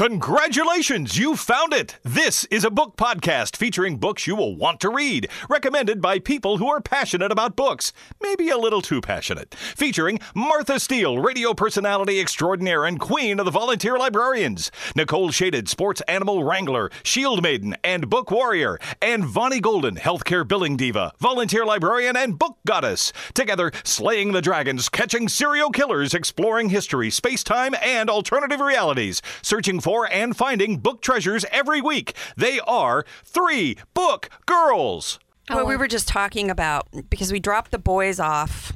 [0.00, 1.98] Congratulations, you found it!
[2.02, 6.56] This is a book podcast featuring books you will want to read, recommended by people
[6.56, 9.54] who are passionate about books, maybe a little too passionate.
[9.54, 16.00] Featuring Martha Steele, radio personality extraordinaire and queen of the volunteer librarians, Nicole Shaded, sports
[16.08, 22.16] animal wrangler, shield maiden, and book warrior, and Vonnie Golden, healthcare billing diva, volunteer librarian,
[22.16, 23.12] and book goddess.
[23.34, 29.78] Together, slaying the dragons, catching serial killers, exploring history, space time, and alternative realities, searching
[29.78, 32.14] for and finding book treasures every week.
[32.36, 35.18] They are Three Book Girls.
[35.48, 38.72] Well, we were just talking about because we dropped the boys off.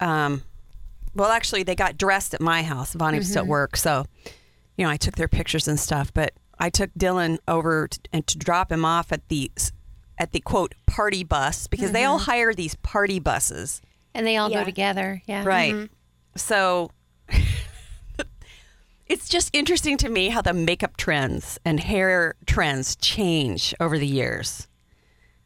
[0.00, 0.42] Um,
[1.14, 2.94] well, actually, they got dressed at my house.
[2.94, 3.50] Vonnie was still at mm-hmm.
[3.50, 4.06] work, so
[4.76, 6.12] you know I took their pictures and stuff.
[6.12, 9.50] But I took Dylan over to, and to drop him off at the
[10.18, 12.30] at the quote party bus because they all mm-hmm.
[12.30, 13.80] hire these party buses,
[14.14, 14.60] And they all Yeah.
[14.60, 15.22] go together.
[15.26, 15.44] Yeah.
[15.44, 15.74] right?
[15.74, 15.86] Mm-hmm.
[16.36, 16.90] So
[19.10, 24.06] it's just interesting to me how the makeup trends and hair trends change over the
[24.06, 24.68] years.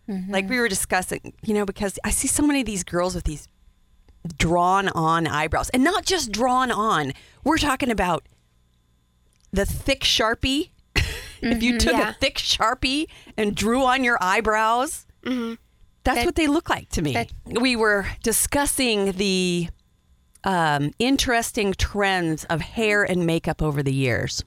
[0.06, 0.30] Mm-hmm.
[0.30, 3.24] Like we were discussing, you know, because I see so many of these girls with
[3.24, 3.48] these
[4.36, 7.14] drawn on eyebrows and not just drawn on.
[7.42, 8.28] We're talking about
[9.50, 10.68] the thick Sharpie.
[11.40, 12.10] if you mm-hmm, took Yeah.
[12.10, 13.06] a thick Sharpie
[13.38, 15.54] and drew on your eyebrows, mm-hmm.
[16.04, 17.14] that's That- what they look like to me.
[17.14, 19.68] that- we were discussing the
[20.44, 24.44] um, interesting trends of hair and makeup over the years.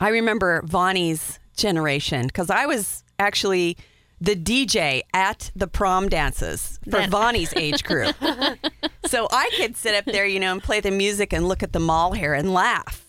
[0.00, 3.76] I remember Vonnie's generation because I was actually
[4.20, 8.16] the DJ at the prom dances for That- Vonnie's age group.
[9.06, 11.72] so I could sit up there, you know, and play the music and look at
[11.72, 13.04] the mall hair and laugh.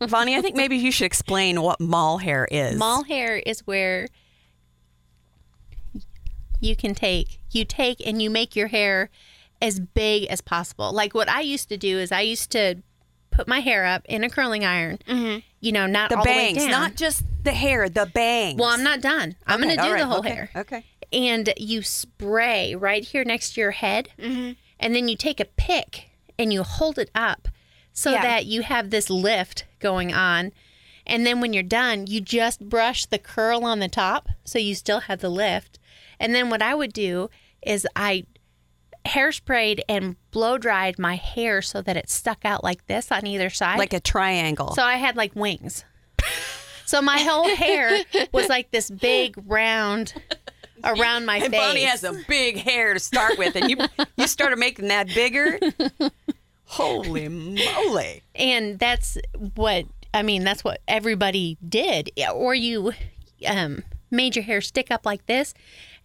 [0.00, 2.76] Vonnie, I think maybe you should explain what mall hair is.
[2.76, 4.08] Mall hair is where
[6.60, 9.10] you can take, you take and you make your hair
[9.60, 10.92] as big as possible.
[10.92, 12.76] Like what I used to do is I used to
[13.30, 14.98] put my hair up in a curling iron.
[15.08, 15.38] Mm-hmm.
[15.60, 18.58] You know, not the all bangs, the not just the hair, the bangs.
[18.60, 19.36] well, I'm not done.
[19.46, 20.50] I'm Okay, going to do right, the whole okay, hair.
[20.54, 20.84] Okay.
[21.12, 24.52] and you spray right here next to your head mm-hmm.
[24.78, 27.48] and then you take a pick and you hold it up
[27.92, 28.22] so Yeah.
[28.22, 30.52] that you have this lift going on
[31.06, 34.74] and then when you're done you just brush the curl on the top so you
[34.74, 35.78] still have the lift
[36.20, 37.30] and then what i would do
[37.62, 38.24] is i
[39.08, 43.50] hairsprayed and blow dried my hair so that it stuck out like this on either
[43.50, 44.74] side Like a triangle.
[44.74, 45.84] so I had like wings.
[46.86, 48.02] So my whole hair
[48.32, 50.14] was like this big round
[50.84, 51.60] around my And face.
[51.60, 53.76] Vonnie has a big hair to start with, and you
[54.16, 55.58] you started making that bigger.
[56.64, 58.22] Holy moly!
[58.34, 59.18] and that's
[59.54, 60.44] what I mean.
[60.44, 62.10] That's what everybody did.
[62.32, 62.92] Or you
[63.46, 65.52] um, made your hair stick up like this,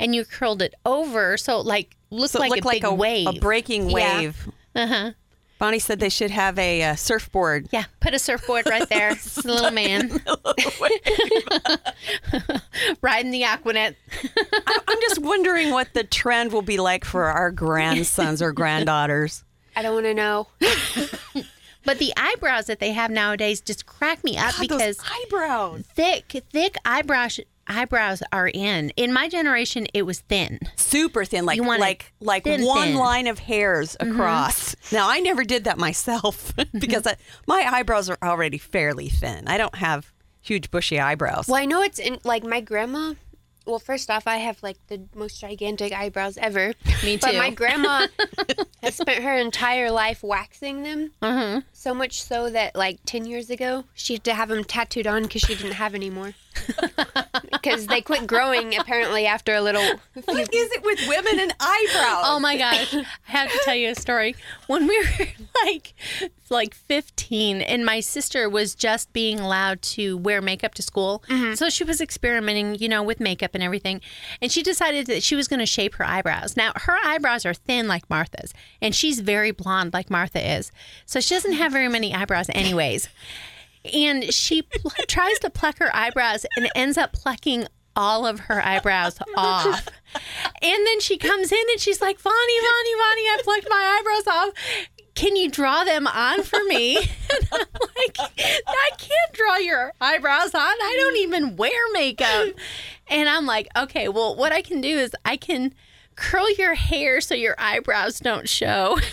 [0.04, 2.94] and you curled it over so it like looked So like looked a big a,
[2.94, 3.28] wave.
[3.28, 4.18] a breaking Yeah.
[4.20, 4.50] wave.
[4.76, 5.12] Uh huh.
[5.60, 7.70] Vonnie said they should have a, uh surfboard.
[7.72, 7.86] Yeah.
[8.02, 9.12] Put a surfboard right there.
[9.12, 10.10] It's a little man
[13.02, 13.96] riding the Aquanet.
[14.88, 19.44] I'm just wondering what the trend will be like for our grandsons or granddaughters.
[19.76, 20.48] I don't want to know.
[21.86, 25.84] But the eyebrows that they have nowadays just crack me up God, those because eyebrows,
[25.94, 28.92] thick, thick eyebrows eyebrows are in.
[28.92, 30.60] In my generation, it was thin.
[30.76, 32.96] super thin, like You want it like like thin, one thin.
[32.96, 34.12] line of hairs mm-hmm.
[34.12, 34.76] across.
[34.92, 37.16] Now I never did that myself because I,
[37.48, 39.48] my eyebrows are already fairly thin.
[39.48, 41.48] I don't have huge bushy eyebrows.
[41.48, 43.14] Well, I know it's in like my grandma.
[43.66, 46.74] Well, first off, I have like the most gigantic eyebrows ever.
[47.04, 47.28] Me too.
[47.28, 48.08] But my grandma
[48.84, 51.12] has spent her entire life waxing them.
[51.22, 51.62] Uh-huh.
[51.72, 55.24] So much so that like 10 years ago, she had to have them tattooed on
[55.24, 56.34] because she didn't have any more.
[57.52, 59.84] Because they quit growing apparently after a little.
[60.26, 62.24] What is it with women and eyebrows?
[62.26, 62.94] Oh my gosh.
[62.94, 64.36] I have to tell you a story.
[64.68, 65.26] When we were
[65.66, 65.94] like
[66.54, 71.24] like 15 and my sister was just being allowed to wear makeup to school.
[71.28, 71.56] Mm-hmm.
[71.56, 74.00] So she was experimenting, you know, with makeup and everything.
[74.42, 76.56] And she decided that she was going to shape her eyebrows.
[76.56, 80.72] Now, her eyebrows are thin like Martha's, and she's very blonde like Martha is.
[81.06, 83.10] So she doesn't have very many eyebrows anyways.
[83.94, 88.66] And she pl- tries to pluck her eyebrows and ends up plucking all of her
[88.66, 89.88] eyebrows off.
[90.62, 94.28] And then she comes in and she's like, Vonnie, Vonnie, Vonnie, I plucked my eyebrows
[94.28, 94.50] off.
[95.16, 96.98] Can you draw them on for me?
[97.34, 100.62] And I'm like, I can't draw your eyebrows on.
[100.62, 102.50] I don't even wear makeup.
[103.08, 105.74] And I'm like, okay, well, what I can do is I can
[106.16, 109.00] curl your hair so your eyebrows don't show.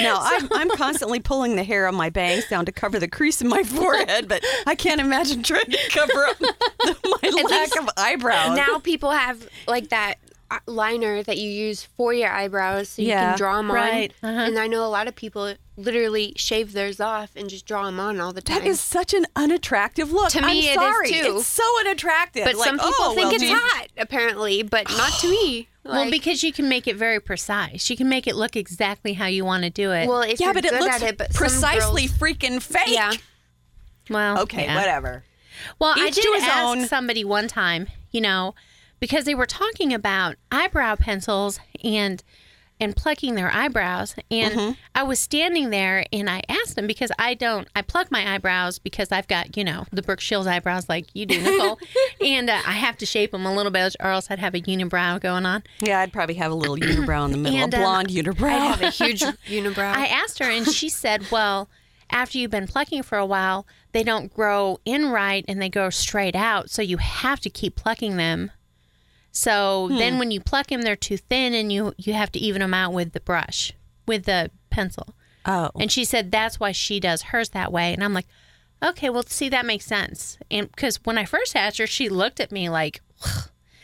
[0.00, 3.40] Now I'm, I'm constantly pulling the hair on my bangs down to cover the crease
[3.40, 7.88] in my forehead, but I can't imagine trying to cover up the, my lack of
[7.96, 8.56] eyebrows.
[8.56, 10.16] Now people have like that
[10.66, 14.12] liner that you use for your eyebrows so you Yeah, can draw them right.
[14.22, 14.30] on.
[14.34, 14.40] Uh-huh.
[14.46, 17.98] And I know a lot of people literally shave theirs off and just draw them
[18.00, 18.58] on all the time.
[18.60, 20.30] That is such an unattractive look.
[20.30, 21.08] To me, I'm it is sorry.
[21.10, 21.36] too.
[21.38, 22.44] It's so unattractive.
[22.44, 23.50] but Like, some people oh, think well, it's gee.
[23.52, 25.68] hot, apparently, but not to me.
[25.84, 27.90] well, because you can make it very precise.
[27.90, 30.08] You can make it look exactly how you want to do it.
[30.08, 32.84] well, if Yeah, you're but it looks at it, but precisely girls- freaking fake.
[32.88, 33.12] yeah.
[34.08, 34.76] well, Okay, yeah.
[34.76, 35.24] whatever.
[35.78, 36.86] Well, I Each to did ask own.
[36.86, 38.54] somebody one time, you know,
[39.00, 42.22] because they were talking about eyebrow pencils and
[42.78, 44.72] and plucking their eyebrows, and Mm-hmm.
[44.94, 48.78] I was standing there and I asked them because I don't, I pluck my eyebrows
[48.78, 51.78] because I've got you know the Brooke Shields eyebrows like you do, Nicole,
[52.20, 54.60] and uh, I have to shape them a little bit or else I'd have a
[54.60, 55.62] unibrow going on.
[55.80, 58.50] Yeah, I'd probably have a little unibrow in the middle, And, a um, blonde unibrow.
[58.50, 59.94] I have a huge unibrow.
[59.96, 61.70] I asked her, and she said, "Well,
[62.10, 65.88] after you've been plucking for a while, they don't grow in right and they go
[65.88, 68.50] straight out, so you have to keep plucking them.
[69.36, 69.98] So Hmm.
[69.98, 72.72] then, when you pluck them, they're too thin, and you you have to even them
[72.72, 73.72] out with the brush,
[74.06, 77.92] with the pencil." oh, And she said that's why she does hers that way.
[77.92, 78.26] And I'm like,
[78.82, 80.38] okay, well, see, that makes sense.
[80.50, 83.00] And because when I first asked her, she looked at me like,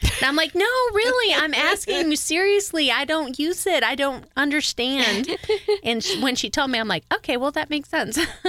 [0.02, 0.64] and I'm like, no,
[0.94, 2.90] really, I'm asking you seriously.
[2.90, 3.84] I don't use it.
[3.84, 5.28] I don't understand.
[5.84, 8.18] And she, when she told me, I'm like, okay, well, that makes sense.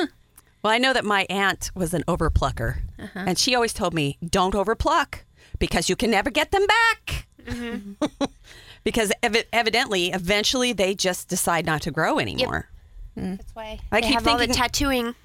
[0.64, 2.78] Well, I know that my aunt was an overplucker,
[3.16, 5.26] and she always told me, "Don't overpluck
[5.60, 8.06] because you can never get them back." Mm-hmm.
[8.84, 12.70] because evi- evidently, eventually, they just decide not to grow anymore.
[13.18, 13.38] Mm.
[13.38, 15.16] That's why I keep have all the thinking- tattooing.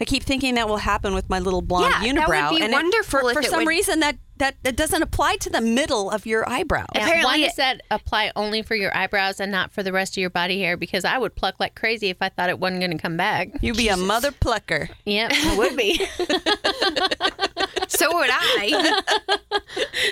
[0.00, 2.62] I keep thinking that will happen with my little blonde Yeah, that would unibrow, be
[2.62, 5.36] and it- wonderful for, if for it some would- reason, that, that that doesn't apply
[5.36, 6.86] to the middle of your eyebrow.
[6.94, 10.14] Now, Apparently why does that apply only for your eyebrows and not for the rest
[10.14, 10.76] of your body hair?
[10.76, 13.48] Because I would pluck like crazy if I thought it wasn't going to come back.
[13.60, 14.88] You'd be a mother plucker.
[15.04, 16.00] Yep, I would be.
[17.88, 19.02] So would I.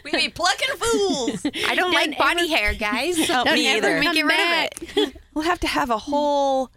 [0.05, 1.45] We'd be plucking fools.
[1.67, 3.19] I don't like body hair, guys.
[3.35, 3.99] Oh, Don't me ever either.
[3.99, 4.97] We come get rid of back.
[4.97, 5.17] it.
[5.35, 6.71] We'll have to have a whole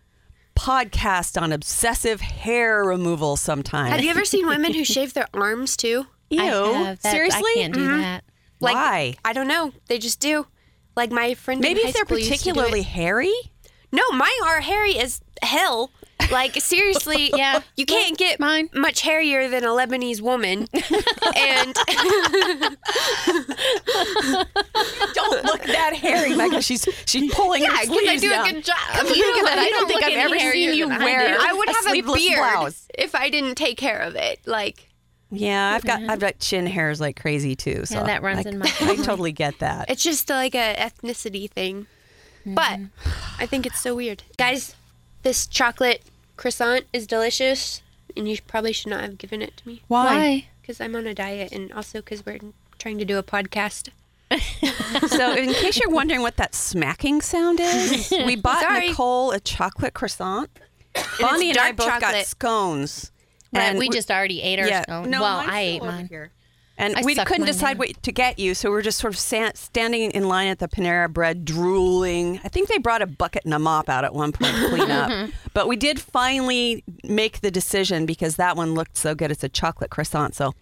[0.56, 3.92] podcast on obsessive hair removal sometime.
[3.92, 6.08] Have you ever seen women who shave their arms too?
[6.30, 6.40] Ew.
[6.42, 7.02] I have.
[7.02, 7.42] Seriously?
[7.42, 8.02] I can't do mm-hmm.
[8.02, 8.24] that.
[8.60, 9.16] Like, Why?
[9.24, 9.72] I don't know.
[9.88, 10.48] They just do.
[10.96, 11.64] Like my friend.
[11.64, 12.54] in Maybe high if they're school used to do it.
[12.54, 13.34] particularly hairy.
[13.92, 15.92] No, mine are hairy as hell.
[16.32, 17.62] Like seriously, Yeah.
[17.78, 18.70] You can't get Mine.
[18.74, 20.68] much hairier than a Lebanese woman,
[21.38, 21.74] and
[25.14, 26.62] Don't look that hairy, Michael.
[26.62, 28.48] She's she's pulling yeah, her because I do down.
[28.48, 28.78] a good job.
[28.94, 31.02] Come You here, don't- but I you don't don't think I've ever seen you than
[31.02, 31.28] I wear.
[31.38, 31.38] do.
[31.40, 32.88] I would a have a beard blouse.
[32.98, 34.40] if I didn't take care of it.
[34.46, 34.90] Like
[35.32, 37.86] Yeah, I've got I've got chin hairs like crazy too.
[37.86, 39.90] So Yeah, that runs I, in my I totally get that.
[39.90, 41.88] it's just like a ethnicity thing.
[42.46, 43.42] But mm-hmm.
[43.42, 44.76] I think it's so weird, guys.
[45.24, 46.04] This chocolate
[46.38, 47.82] croissant is delicious,
[48.16, 50.48] and you probably should not have given it to me Why?
[50.62, 52.40] because I'm on a diet, and also because we're
[52.80, 53.90] trying to do a podcast.
[55.08, 58.90] So, in case you're wondering what that smacking sound is, we bought Sorry.
[58.90, 60.50] Nicole a chocolate croissant.
[61.20, 63.12] Vonnie and I dark both got scones.
[63.54, 65.10] Right, And we just already ate our yeah, scone.
[65.10, 66.08] no, well, I ate mine.
[66.08, 66.32] here.
[66.80, 69.20] And I we couldn't decide what to get you, so we were just sort of
[69.20, 72.40] standing in line at the Panera Bread, drooling.
[72.44, 74.92] I think they brought a bucket and a mop out at one point to clean
[74.92, 75.30] up.
[75.56, 79.32] But we did finally make the decision because that one looked so good.
[79.32, 80.54] It's a chocolate croissant, so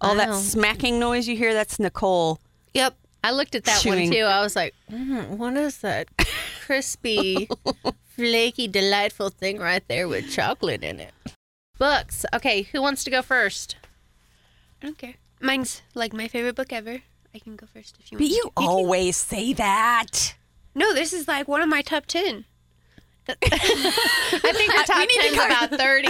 [0.00, 2.40] all that smacking noise you hear, that's Nicole.
[2.72, 2.96] Yep.
[3.22, 4.08] I looked at that Chewing.
[4.08, 4.22] one too.
[4.24, 6.08] I was like, mm, what is that
[6.64, 7.50] crispy,
[8.16, 11.12] flaky, delightful thing right there with chocolate in it?
[11.80, 12.26] Books.
[12.34, 13.76] Okay, who wants to go first?
[14.82, 15.14] I don't care.
[15.40, 16.98] Mine's like my favorite book ever.
[17.34, 18.28] I can go first if you want.
[18.28, 18.44] But want.
[18.44, 20.34] you always say that.
[20.74, 22.44] No, this is like one of my top ten.
[23.42, 26.08] I think her top need to ten's kind about thirty.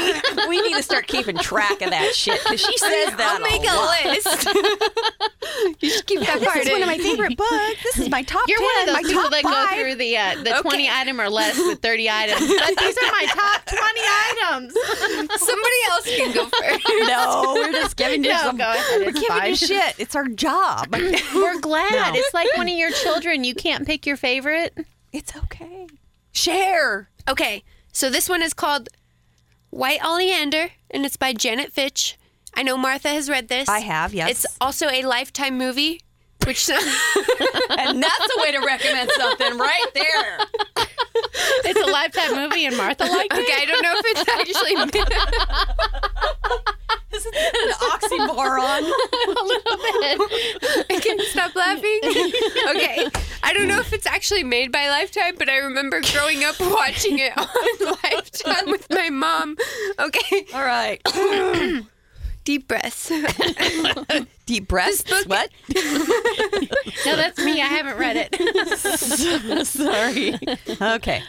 [0.49, 3.63] we need to start keeping track of that shit because she says that I'll make
[3.63, 4.05] a a lot.
[4.07, 5.77] list.
[5.83, 7.83] you should keep that This part is one of my favorite books.
[7.83, 9.71] This is my top You're 10, one of my those people that five.
[9.71, 10.61] go through the uh, the Okay.
[10.63, 12.41] twenty item or less with thirty items.
[12.41, 14.75] But these are my top twenty items.
[15.41, 16.87] Somebody else can go first.
[17.07, 18.57] No, we're just giving you No, some.
[18.57, 19.01] go ahead.
[19.01, 19.51] We're giving fine.
[19.51, 19.95] you shit.
[19.99, 20.89] It's our job.
[20.93, 21.91] We're glad.
[21.91, 22.13] No.
[22.19, 23.45] It's like one of your children.
[23.45, 24.77] You can't pick your favorite.
[25.13, 25.87] it's okay.
[26.33, 27.10] Share.
[27.29, 27.63] Okay,
[27.93, 28.89] so this one is called
[29.71, 32.19] White Oleander, and it's by Janet Fitch.
[32.55, 33.69] I know Martha has read this.
[33.69, 34.31] I have, yes.
[34.31, 36.01] It's also a Lifetime movie,
[36.47, 40.39] which and that's a way to recommend something right there.
[41.65, 44.75] It's a lifetime movie, and Martha liked okay, I don't know if it's actually
[47.13, 48.83] Isn't an oxymoron?
[48.83, 48.85] a
[49.45, 50.21] little bit.
[50.91, 52.01] I can't stop laughing.
[52.71, 53.09] okay,
[53.43, 57.19] I don't know if it's actually made by Lifetime, but I remember growing up watching
[57.19, 57.49] it on
[58.05, 59.57] Lifetime with my mom.
[59.99, 61.01] Okay, All right.
[62.45, 63.11] deep breaths.
[64.47, 65.05] Deep breaths.
[65.27, 65.51] What?
[67.07, 67.61] No, that's me.
[67.61, 69.67] I haven't read it.
[69.67, 70.35] Sorry.
[70.81, 71.23] Okay.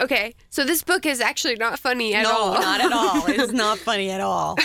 [0.00, 2.54] Okay, so this book is actually not funny at no, all.
[2.54, 3.26] not at all.
[3.26, 4.56] It's not funny at all.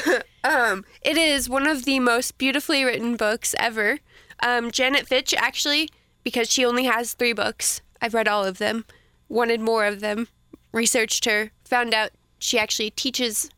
[0.45, 3.99] Um, it is one of the most beautifully written books ever.
[4.41, 5.89] Um, Janet Fitch actually,
[6.23, 8.85] because she only has three books, I've read all of them,
[9.27, 10.27] wanted more of them,
[10.71, 13.49] researched her, found out she actually teaches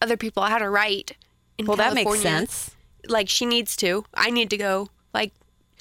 [0.00, 1.16] other people how to write.
[1.58, 2.22] In Well, that makes California.
[2.46, 2.70] sense.
[3.08, 4.04] Like she needs to.
[4.14, 4.88] I need to go.
[5.14, 5.32] Like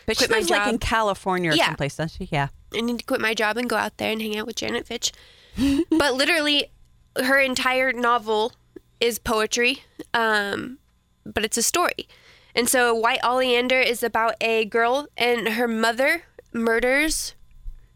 [0.06, 0.80] But she quit my lives like in.
[0.80, 1.66] California or Yeah.
[1.66, 2.30] someplace, doesn't she?
[2.32, 2.50] Yeah.
[2.74, 4.86] I need to quit my job and go out there and hang out with Janet
[4.88, 5.12] Fitch.
[5.90, 6.72] but literally,
[7.18, 8.52] her entire novel
[9.00, 10.78] is poetry, um,
[11.26, 12.08] but it's a story.
[12.54, 17.34] And so, White Oleander is about a girl and her mother murders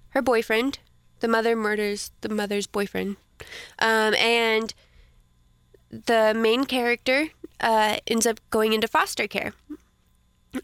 [0.10, 0.80] her boyfriend.
[1.20, 3.18] The mother murders the mother's boyfriend.
[3.80, 4.74] Um, and
[5.92, 7.28] the main character
[7.60, 9.54] uh, ends up going into foster care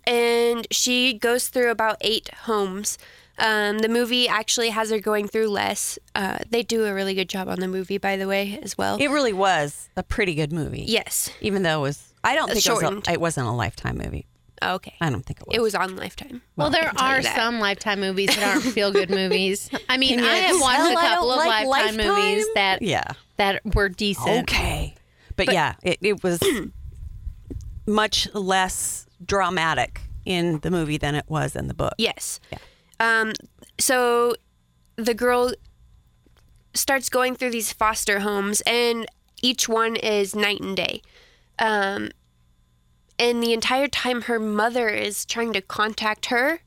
[0.07, 2.97] and she goes through about eight homes.
[3.37, 5.99] Um, the movie actually has her going through less.
[6.15, 8.97] Uh, they do a really good job on the movie, by the way, as well.
[8.97, 10.83] It really was a pretty good movie.
[10.87, 11.29] yes.
[11.41, 14.25] Even though it was, I don't think it, was a, it wasn't a lifetime movie.
[14.61, 14.93] Oh, okay.
[15.01, 15.55] I don't think it was.
[15.57, 16.41] It was on Lifetime.
[16.55, 19.69] Well, there are some Lifetime movies that aren't feel good movies.
[19.89, 23.03] I mean, I have watched a couple of like Lifetime, movies that Yeah.
[23.35, 24.49] that were decent.
[24.49, 24.95] Okay.
[25.35, 26.39] But, yeah, it, it was
[27.87, 31.93] much less dramatic in the movie than it was in the book.
[31.97, 32.39] Yes.
[32.99, 33.33] Um,
[33.79, 34.35] so
[34.95, 35.51] the girl
[36.73, 39.05] starts going through these foster homes, and
[39.41, 41.01] each one is night and day.
[41.59, 42.09] Um,
[43.19, 46.61] and the entire time, her mother is trying to contact her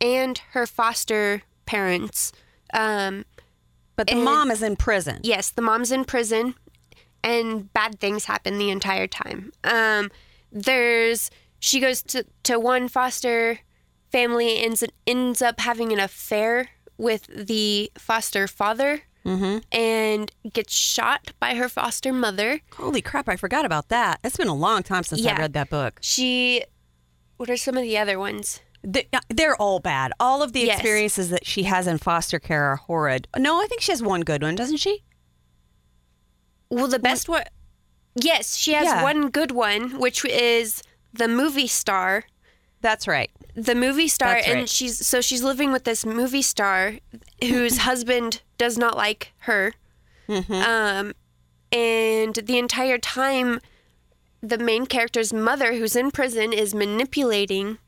[0.00, 2.32] and her foster parents.
[2.74, 3.24] Um,
[3.96, 5.20] But the mom is in prison.
[5.22, 6.54] yes, the mom's in prison,
[7.24, 9.52] and bad things happen the entire time.
[9.64, 10.10] Um,
[10.52, 13.58] there's she goes to, to one foster
[14.10, 19.02] family ends ends up having an affair with the foster father
[19.72, 22.60] and gets shot by her foster mother.
[22.72, 24.20] Holy crap, I forgot about that.
[24.24, 25.98] It's been a long time since I read that book.
[26.00, 26.64] She,
[27.36, 28.60] what are some of the other ones?
[28.82, 30.12] They- They're all bad.
[30.18, 30.78] All of the Yes.
[30.78, 33.28] experiences that she has in foster care are horrid.
[33.36, 35.02] No, I think she has one good one, doesn't she?
[36.70, 37.44] Well, the best one.
[38.14, 39.02] Yes, she has Yeah.
[39.02, 40.82] one good one, which is
[41.12, 42.24] the movie star.
[42.80, 43.30] That's right.
[43.54, 46.98] the movie star That's and she's so she's living with this movie star
[47.42, 49.72] whose husband does not like her
[50.28, 50.52] Mm-hmm.
[50.52, 51.12] um
[51.72, 53.58] and the entire time
[54.40, 57.78] the main character's mother who's in prison is manipulating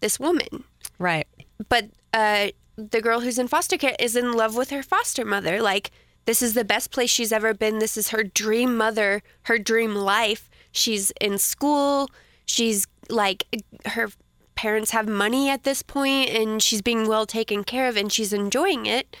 [0.00, 0.64] this woman
[0.98, 1.28] Right.
[1.68, 5.62] but uh the girl who's in foster care is in love with her foster mother
[5.62, 5.92] like
[6.24, 7.78] this is the best place she's ever been.
[7.78, 10.48] This is her dream mother her dream life.
[10.70, 12.08] She's in school.
[12.44, 13.46] She's like
[13.86, 14.08] her
[14.54, 18.32] parents have money at this point and she's being well taken care of and she's
[18.32, 19.16] enjoying it.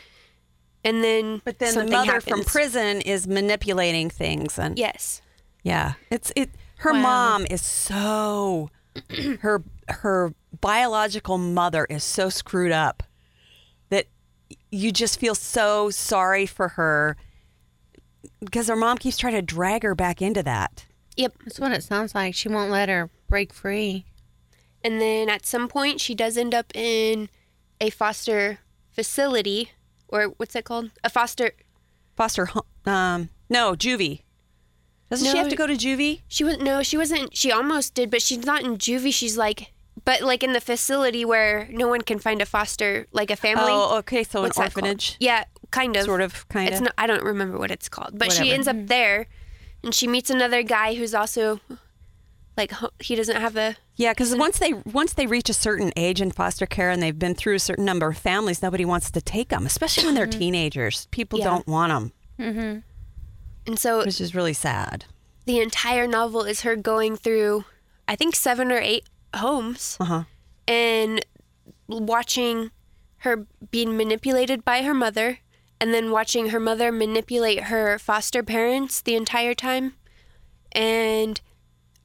[0.84, 5.22] And then But then the mother from prison is manipulating things and yes.
[5.62, 7.00] Yeah, it's it her Wow.
[7.02, 8.70] mom is so
[9.40, 13.02] her her biological mother is so screwed up
[14.72, 17.16] you just feel so sorry for her
[18.40, 20.86] because her mom keeps trying to drag her back into that.
[21.16, 22.34] yep That's what it sounds like.
[22.34, 24.06] She won't let her break free.
[24.82, 27.28] And then at some point, she does end up in
[27.80, 28.58] a foster
[28.90, 29.70] facility,
[30.08, 30.90] or what's that called?
[31.04, 31.52] A foster.
[32.16, 34.22] Foster home um no, juvie.
[35.10, 35.40] Doesn't she No.
[35.40, 36.22] have to go to juvie?
[36.28, 37.36] She was no, she wasn't.
[37.36, 39.12] She almost did, but she's not in juvie.
[39.12, 39.71] She's like,
[40.04, 43.64] but like in the facility where no one can find a foster, like a family.
[43.72, 44.84] Oh, okay, so What's an that called?
[44.84, 45.16] orphanage.
[45.20, 46.04] Yeah, kind of.
[46.04, 46.84] Sort of, kind It's of.
[46.84, 46.94] not.
[46.98, 49.26] I don't remember what it's called, but she ends up there,
[49.82, 51.60] and she meets another guy who's also,
[52.56, 53.76] like, he doesn't have a.
[53.96, 57.18] Yeah, because once they once they reach a certain age in foster care and they've
[57.18, 60.26] been through a certain number of families, nobody wants to take them, especially when they're
[60.26, 61.06] teenagers.
[61.10, 61.44] People Yeah.
[61.44, 62.82] don't want them, Mhm.
[63.66, 65.04] And so which is really sad.
[65.44, 67.64] the entire novel is her going through,
[68.08, 69.96] I think seven or eight homes.
[70.00, 70.22] Uh huh.
[70.68, 71.24] and
[71.88, 72.70] watching
[73.18, 75.38] her being manipulated by her mother
[75.80, 79.92] and then watching her mother manipulate her foster parents the entire time
[80.72, 81.40] and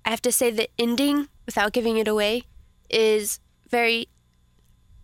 [0.05, 2.43] i have to say the ending without giving it away
[2.89, 4.07] is very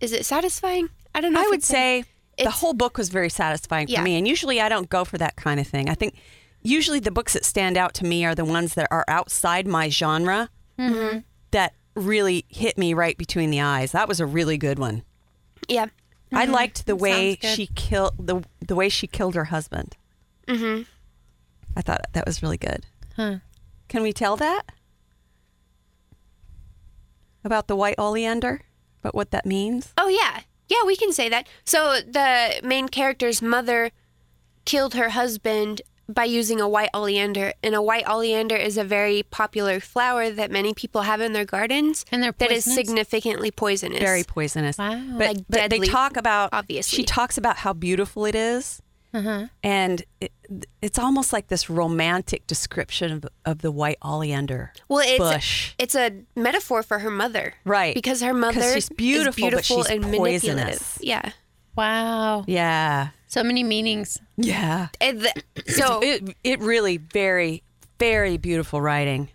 [0.01, 2.03] is it satisfying i don't know I would say
[2.37, 4.03] the whole book was very satisfying for Yeah.
[4.03, 5.87] me, and usually I don't go for that kind of thing.
[5.87, 6.15] I think
[6.63, 9.87] usually the books that stand out to me are the ones that are outside my
[9.89, 10.49] genre
[11.51, 13.91] that really hit me right between the eyes.
[13.91, 15.03] That was a really good one.
[15.67, 15.87] yeah
[16.35, 19.95] I liked the way she killed the the way she killed her husband.
[20.47, 20.83] mm-hmm.
[21.75, 22.85] I thought that was really good.
[23.15, 23.37] Huh.
[23.87, 24.63] Can we tell that
[27.43, 28.61] about the white oleander?
[29.01, 29.93] But what that means?
[29.97, 33.91] oh yeah yeah we can say that so the main character's mother
[34.65, 37.53] killed her husband by using a white oleander.
[37.63, 41.45] And a white oleander is a very popular flower that many people have in their
[41.45, 42.05] gardens.
[42.11, 43.99] And they're that is significantly poisonous.
[43.99, 44.77] Very poisonous.
[44.77, 45.01] Wow.
[45.17, 46.97] But, Like but they talk about obviously.
[46.97, 48.81] She talks about how beautiful it is.
[49.13, 49.45] Uh-huh.
[49.61, 50.31] And it,
[50.81, 55.73] it's almost like this romantic description of, of the white oleander well, it's bush.
[55.77, 57.93] it's a metaphor for her mother, Right.
[57.93, 60.47] Because her mother she's beautiful, is beautiful but she's and poisonous.
[60.55, 60.97] manipulative.
[61.01, 61.31] Yeah.
[61.75, 62.43] Wow.
[62.47, 63.09] yeah.
[63.33, 64.19] So many meanings.
[64.37, 64.89] Yeah.
[65.01, 67.63] And the- so It, it really very,
[67.97, 69.29] very beautiful writing.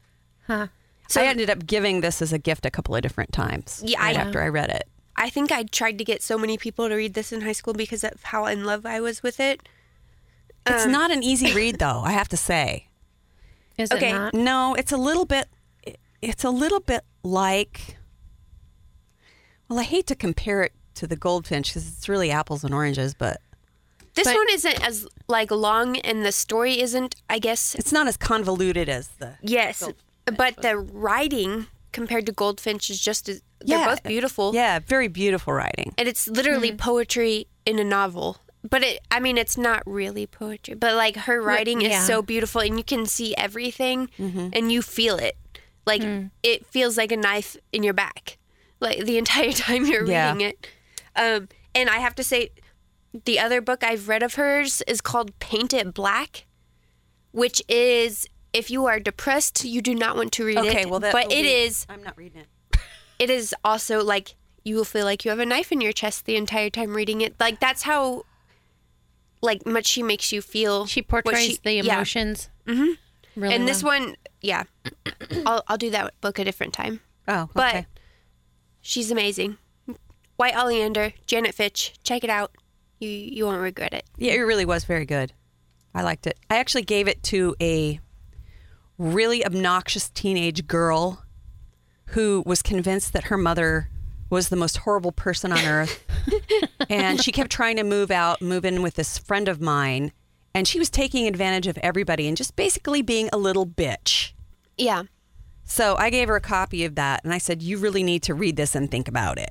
[0.46, 0.68] Huh.
[1.08, 4.00] So- I ended up giving this as a gift a couple of different times Yeah,
[4.00, 4.84] right I- after I read it.
[5.16, 7.74] I think I tried to get so many people to read this in high school
[7.74, 9.68] because of how in love I was with it.
[10.64, 12.86] It's Um, not an easy read, though, I have to say.
[13.76, 14.10] Is Okay.
[14.10, 14.32] it not?
[14.34, 15.48] No, it's a little bit.
[16.22, 17.96] It's a little bit like.
[19.68, 23.12] Well, I hate to compare it to the goldfinch because it's really apples and oranges,
[23.14, 23.40] but
[24.18, 27.14] This But- one isn't as like long, and the story isn't.
[27.30, 29.34] I guess it's not as convoluted as the.
[29.40, 29.82] yes,
[30.24, 33.42] but the writing compared to Goldfinch is just as.
[33.60, 34.54] They're both beautiful.
[34.54, 35.94] Yeah, very beautiful writing.
[35.98, 36.76] and it's literally hmm.
[36.76, 38.38] poetry in a novel.
[38.68, 40.74] But it, I mean, it's not really poetry.
[40.74, 42.00] But like her writing yeah.
[42.00, 44.48] is so beautiful, and you can see everything, mm-hmm.
[44.52, 45.36] and you feel it.
[45.86, 46.26] Like hmm.
[46.42, 48.38] it feels like a knife in your back,
[48.80, 50.32] like the entire time you're Yeah.
[50.32, 50.68] reading it.
[51.14, 52.50] Um, and I have to say,
[53.24, 56.46] the other book I've read of hers is called Paint It Black,
[57.32, 60.66] which is if you are depressed, you do not want to read it.
[60.66, 61.12] Okay, well, that.
[61.12, 62.78] but will it be- is I'm not reading it.
[63.18, 64.34] it is also like
[64.64, 67.20] you will feel like you have a knife in your chest the entire time reading
[67.20, 67.34] it.
[67.40, 68.24] Like that's how
[69.40, 70.86] like much she makes you feel.
[70.86, 71.94] She portrays she- the yeah.
[71.94, 72.50] emotions.
[72.66, 73.40] Mm-hmm.
[73.40, 74.64] Really And this one, yeah,
[75.46, 77.00] I'll I'll do that book a different time.
[77.28, 77.86] Oh, But
[78.80, 79.58] she's amazing.
[80.36, 81.94] White Oleander, Janet Fitch.
[82.02, 82.52] Check it out.
[82.98, 84.04] You you won't regret it.
[84.16, 85.32] Yeah, it really was very good.
[85.94, 86.38] I liked it.
[86.50, 88.00] I actually gave it to a
[88.98, 91.24] really obnoxious teenage girl
[92.06, 93.90] who was convinced that her mother
[94.30, 96.04] was the most horrible person on earth.
[96.90, 100.12] and she kept trying to move out, move in with this friend of mine.
[100.54, 104.32] And she was taking advantage of everybody and just basically being a little bitch.
[104.76, 105.04] Yeah.
[105.64, 108.34] So I gave her a copy of that and I said, You really need to
[108.34, 109.50] read this and think about it.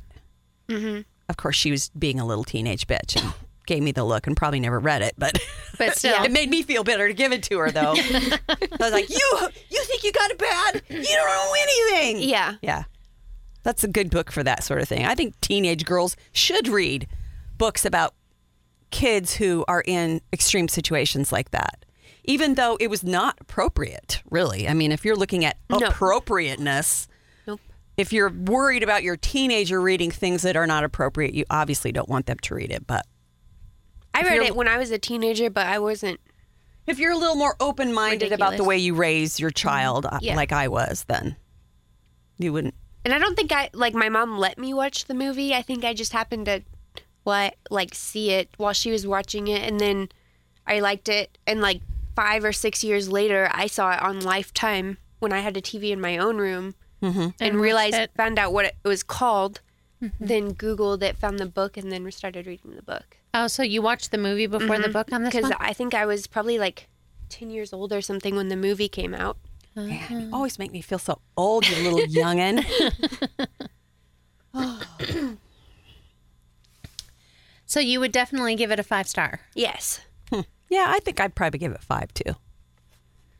[0.67, 1.02] Mm-hmm.
[1.30, 3.34] Of course, she was being a little teenage bitch and
[3.67, 5.39] gave me the look and probably never read it, but.
[5.77, 7.93] but still, It made me feel better to give it to her, though.
[7.97, 10.82] I was like, "You, you think you got it bad?
[10.89, 12.56] You don't know anything." Yeah.
[12.62, 12.84] yeah.
[13.63, 15.06] That's a good book for that sort of thing.
[15.06, 17.08] I think teenage girls should read
[17.58, 18.13] books about
[18.91, 21.84] kids who are in extreme situations like that,
[22.23, 24.21] even though it was not appropriate.
[24.30, 27.08] Really, I mean, if you're looking at appropriateness,
[27.45, 27.60] Nope.
[27.97, 32.08] if you're worried about your teenager reading things that are not appropriate, you obviously don't
[32.08, 32.88] want them to read it.
[32.88, 33.06] But
[34.17, 36.19] I read it when I was a teenager, but I wasn't.
[36.86, 40.19] If you're a little more open minded about the way you raise your child, uh,
[40.21, 40.36] Yeah.
[40.36, 41.36] like I was, then
[42.38, 42.75] you wouldn't.
[43.03, 45.53] And I don't think I like my mom let me watch the movie.
[45.53, 46.63] I think I just happened to
[47.23, 50.08] what like see it while she was watching it and then
[50.65, 51.82] I liked it and like
[52.15, 55.91] 5 or 6 years later I saw it on Lifetime when I had a TV
[55.91, 58.12] in my own room and, And realized it.
[58.15, 59.60] found out what it was called.
[60.19, 63.16] Then googled it, found the book and then started reading the book.
[63.34, 64.92] Oh, so you watched the movie before the mm-hmm.
[64.92, 65.52] book on this Cuz?
[65.60, 66.88] I think I was probably like
[67.30, 69.38] 10 years old or something when the movie came out.
[69.76, 70.30] Man, you uh-huh.
[70.34, 72.66] always make me feel so old, you little youngin.
[77.68, 79.42] So you would definitely give it a five star.
[79.54, 80.00] Yes.
[80.32, 80.42] Hmm.
[80.70, 82.36] yeah, I think I'd probably give it five too.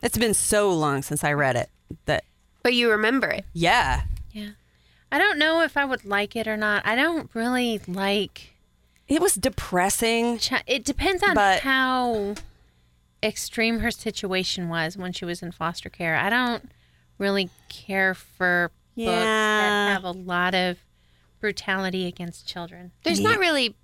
[0.04, 1.69] It's been so long since I read it
[2.06, 2.26] that,
[2.62, 3.45] But you remember it.
[3.54, 4.50] yeah, Yeah.
[5.12, 6.86] I don't know if I would like it or not.
[6.86, 8.54] I don't really like.
[9.07, 10.39] It was depressing.
[10.65, 12.35] It depends on But- how
[13.23, 16.15] extreme her situation was when she was in foster care.
[16.15, 16.71] I don't
[17.17, 20.77] really care for books that have a lot of
[21.39, 22.91] brutality against children.
[23.03, 23.75] There's not really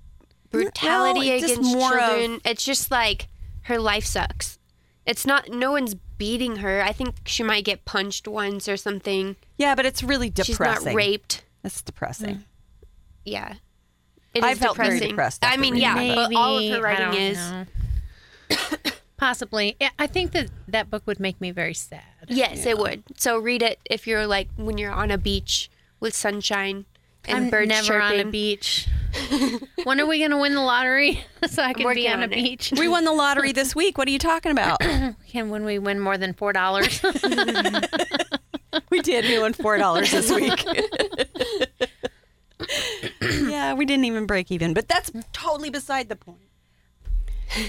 [0.52, 2.42] brutality it's against more of- children.
[2.46, 3.28] It's just like
[3.64, 4.60] her life sucks.
[5.06, 5.50] It's not.
[5.50, 6.82] No one's beating her.
[6.82, 9.36] I think she might get punched once or something.
[9.58, 10.76] Yeah, but it's really depressing.
[10.76, 11.44] She's not raped.
[11.62, 12.46] That's depressing.
[13.26, 13.56] Yeah.
[14.34, 15.10] It is I felt very depressing.
[15.10, 16.16] depressed I mean, yeah, it.
[16.16, 17.38] but all of her I writing is.
[17.38, 17.66] know.
[19.18, 19.78] Possibly.
[19.98, 22.02] I think that that book would make me very sad.
[22.28, 23.04] Yes, it would.
[23.16, 25.70] So read it if you're like when you're on a beach
[26.00, 26.86] with sunshine
[27.26, 28.88] and I'm birds never on a beach.
[29.84, 32.26] when are we going to win the lottery so I can be working on a
[32.26, 32.32] it.
[32.32, 32.74] beach?
[32.78, 33.98] We won the lottery this week.
[33.98, 34.80] What are you talking about?
[35.30, 37.02] Can when we win more than four dollars?
[38.90, 39.26] we did.
[39.26, 40.66] We won four dollars this week.
[43.64, 46.40] Yeah, we didn't even break even, but that's totally beside the point.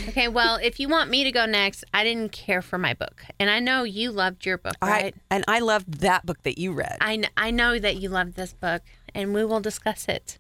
[0.09, 3.23] Okay, well, if you want me to go next, I didn't care for my book.
[3.39, 5.15] And I know you loved your book, right?
[5.31, 6.97] I, and I loved that book that you read.
[7.03, 8.83] I, kn- I know that you loved this book,
[9.15, 10.39] and we will discuss it.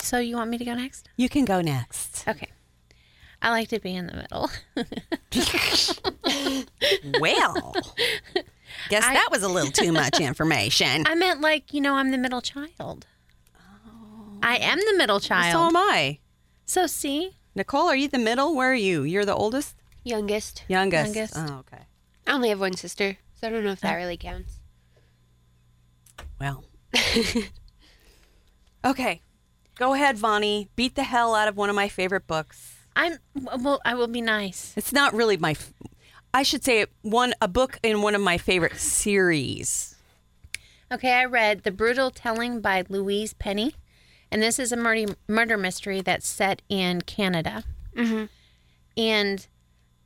[0.00, 1.08] So you want me to go next?
[1.16, 2.26] you can go next.
[2.26, 2.48] Okay.
[3.42, 4.50] I like to be in the middle.
[7.20, 7.74] Well,
[8.88, 11.04] guess I- that was a little too much information.
[11.06, 13.06] I meant like, you know, I'm the middle child.
[14.42, 15.52] I am the middle child.
[15.52, 16.18] so am I.
[16.64, 18.54] So see, Nicole, are you the middle?
[18.54, 19.02] Where are you?
[19.02, 19.76] You're the oldest?
[20.04, 20.64] Youngest.
[20.68, 21.14] Youngest.
[21.14, 21.34] Youngest.
[21.36, 21.84] Oh, okay.
[22.26, 24.58] I only have one sister, so I don't know if that really counts.
[26.40, 26.64] Well.
[28.84, 29.20] okay.
[29.76, 30.68] Go ahead, Vonnie.
[30.76, 32.74] Beat the hell out of one of my favorite books.
[32.94, 33.18] I'm
[33.60, 33.80] well.
[33.84, 34.72] I will be nice.
[34.76, 35.50] It's not really my.
[35.50, 35.72] f-
[36.32, 39.96] I should say one a book in one of my favorite series.
[40.90, 43.74] Okay, I read The Brutal Telling by Louise Penny,
[44.30, 47.64] and this is a murder, murder mystery that's set in Canada.
[47.94, 48.24] Mm-hmm.
[48.96, 49.46] And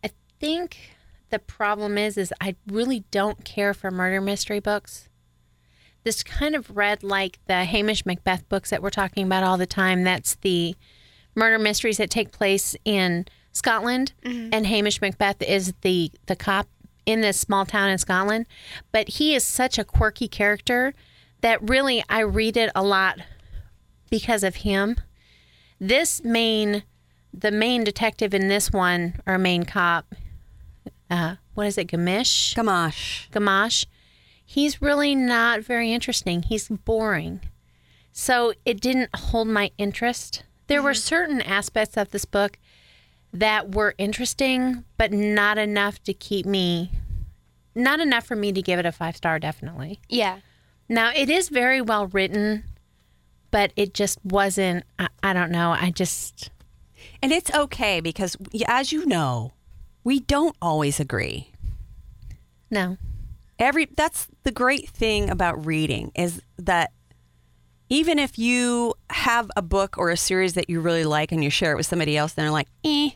[0.05, 0.97] I think
[1.31, 5.09] the problem is, is I really don't care for murder mystery books.
[6.03, 9.67] This kind of read like the Hamish Macbeth books that we're talking about all the
[9.67, 10.03] time.
[10.03, 10.75] That's the
[11.35, 14.51] murder mysteries that take place in Scotland, mm-hmm.
[14.53, 16.69] and Hamish Macbeth is the the cop
[17.05, 18.47] in this small town in Scotland.
[18.93, 20.95] But he is such a quirky character
[21.41, 23.19] that really I read it a lot
[24.11, 24.97] because of him.
[25.81, 26.83] This main,
[27.33, 30.15] the main detective in this one, or main cop,
[31.11, 32.55] uh, what is it, Gamish?
[32.55, 33.31] Gamache.
[33.31, 33.87] Gamache,
[34.45, 36.43] he's really not very interesting.
[36.43, 37.41] He's boring.
[38.13, 40.45] So it didn't hold my interest.
[40.67, 42.59] There were certain aspects of this book
[43.33, 46.91] that were interesting, but not enough to keep me,
[47.75, 50.01] not enough for me to give it a five star, definitely.
[50.09, 50.41] Yeah.
[50.89, 52.65] Now, it is very well written,
[53.51, 55.73] but it just wasn't, I, I don't know.
[55.73, 56.51] I just,
[57.23, 58.37] And it's okay because,
[58.67, 59.53] as you know,
[60.05, 61.53] we don't always agree.
[62.71, 62.97] no.
[63.59, 66.93] Every that's the great thing about reading is that
[67.91, 71.51] even if you have a book or a series that you really like and you
[71.51, 73.11] share it with somebody else, then they're like, eh,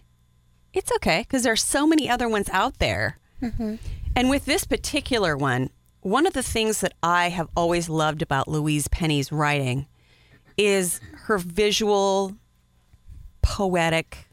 [0.75, 3.19] it's okay because there's so many other ones out there.
[4.15, 5.71] And with this particular one,
[6.03, 9.87] one of the things that I have always loved about Louise Penny's writing
[10.57, 12.35] is her visual,
[13.43, 14.29] poetic,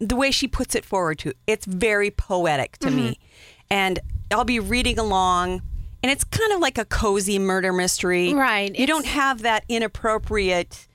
[0.00, 3.10] the way she puts it forward to it's very poetic to me.
[3.10, 3.22] Mm-hmm.
[3.70, 3.98] And
[4.32, 5.62] i'll be reading along
[6.02, 8.34] and it's kind of like a cozy murder mystery.
[8.34, 10.86] Right, you it's- don't have that inappropriate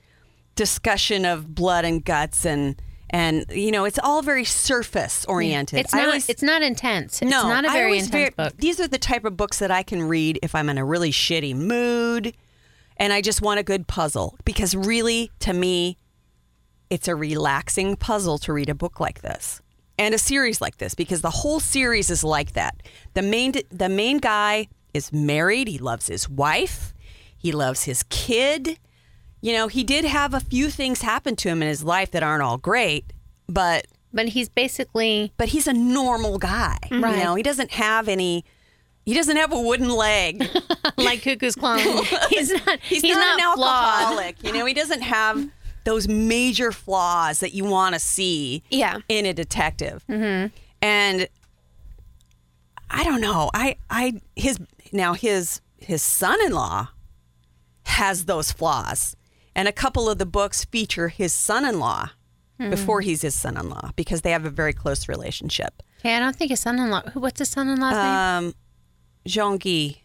[0.54, 5.78] discussion of blood and guts and and you know it's all very surface oriented.
[5.80, 7.22] It's not, always- it's not intense.
[7.22, 8.54] It's no, not a very intense very- book.
[8.58, 11.10] These are the type of books that I can read if I'm in a really
[11.12, 12.34] shitty mood
[12.96, 14.36] and I just want a good puzzle.
[14.44, 15.96] Because really, to me,
[16.90, 19.62] it's a relaxing puzzle to read a book like this
[19.98, 22.82] and a series like this because the whole series is like that.
[23.14, 26.92] The main the main guy is married, he loves his wife,
[27.36, 28.78] he loves his kid.
[29.40, 32.22] You know, he did have a few things happen to him in his life that
[32.22, 33.12] aren't all great,
[33.48, 36.78] but But he's basically but he's a normal guy.
[36.90, 37.16] Right.
[37.16, 38.44] You know, he doesn't have any.
[39.04, 40.48] He doesn't have a wooden leg.
[40.96, 41.82] like Cuckoo's Calling.
[42.30, 42.78] he's not.
[42.80, 44.02] He's, He's, not, an flawed.
[44.02, 44.42] alcoholic.
[44.44, 45.48] You know, he doesn't have
[45.84, 48.98] those major flaws that you want to see Yeah.
[49.08, 50.04] in a detective.
[50.08, 50.54] Mm-hmm.
[50.80, 51.28] And
[52.90, 53.50] I don't know.
[53.54, 54.58] I I his
[54.92, 56.88] now his his son-in-law
[57.84, 59.16] has those flaws,
[59.56, 62.10] and a couple of the books feature his son-in-law
[62.70, 65.82] before he's his son-in-law because they have a very close relationship.
[65.98, 67.02] Okay, I don't think his son-in-law.
[67.14, 68.54] What's his son-in-law's name?
[69.26, 70.02] Jean Guy,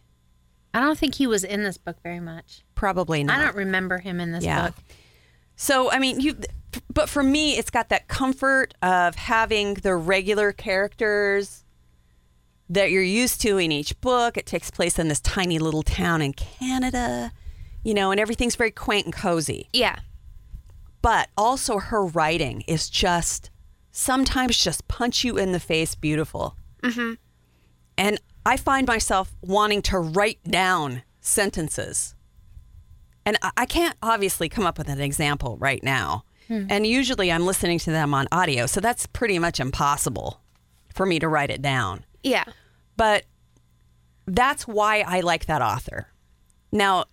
[0.74, 2.62] I don't think he was in this book very much.
[2.74, 3.38] probably not.
[3.38, 4.66] I don't remember him in this Yeah.
[4.66, 4.74] book.
[5.56, 6.36] So I mean, you.
[6.92, 11.64] But for me, it's got that comfort of having the regular characters
[12.68, 14.36] that you're used to in each book.
[14.36, 17.32] It takes place in this tiny little town in Canada,
[17.82, 19.68] you know, and everything's very quaint and cozy.
[19.72, 19.96] Yeah.
[21.00, 23.50] But also, her writing is just
[23.90, 26.54] sometimes just punch you in the face, beautiful.
[26.82, 27.14] Mm-hmm.
[27.96, 32.14] And I find myself wanting to write down sentences.
[33.26, 36.24] And I- can't obviously come up with an example right now.
[36.46, 36.66] Hmm.
[36.70, 38.66] And usually I'm listening to them on audio.
[38.66, 40.40] So that's pretty much impossible
[40.94, 42.04] for me to write it down.
[42.22, 42.44] Yeah.
[42.96, 43.24] But
[44.26, 46.08] that's why I like that author.
[46.72, 47.04] Now,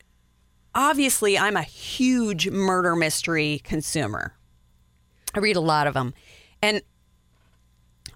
[0.74, 4.36] obviously, I'm a huge murder mystery consumer.
[5.34, 6.14] I read a lot of them.
[6.62, 6.82] And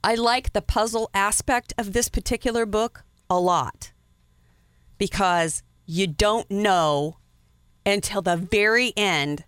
[0.04, 3.92] I like the puzzle aspect of this particular book a lot
[4.98, 7.18] because you don't know
[7.86, 9.44] until the very end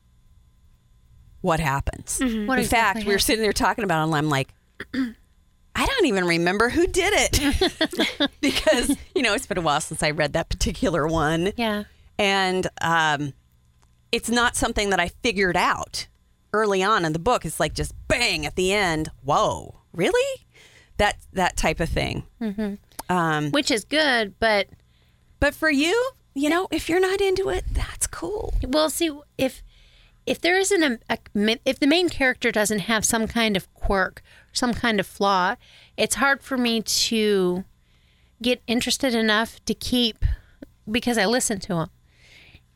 [1.42, 2.20] what happens.
[2.20, 4.54] What In exactly fact, we were sitting there talking about it, and I'm like,
[4.94, 10.04] I don't even remember who did it because you know it's been a while since
[10.04, 11.54] I read that particular one.
[11.56, 11.84] Yeah.
[12.20, 13.34] and um,
[14.12, 16.08] it's not something that I figured out
[16.54, 17.46] early on in the book.
[17.46, 19.10] It's like just bang at the end.
[19.24, 20.46] Whoa, really?
[20.98, 22.24] That that type of thing.
[22.42, 22.76] Mm-hmm.
[23.16, 24.68] Um, Which is good, but
[25.40, 28.54] but for you, you know, if you're not into it, that's cool.
[28.68, 29.64] Well, see if
[30.26, 34.22] if there isn't a, a if the main character doesn't have some kind of quirk,
[34.54, 35.56] some kind of flaw,
[35.98, 37.64] it's hard for me to
[38.42, 40.24] get interested enough to keep
[40.90, 41.90] because I listen to them.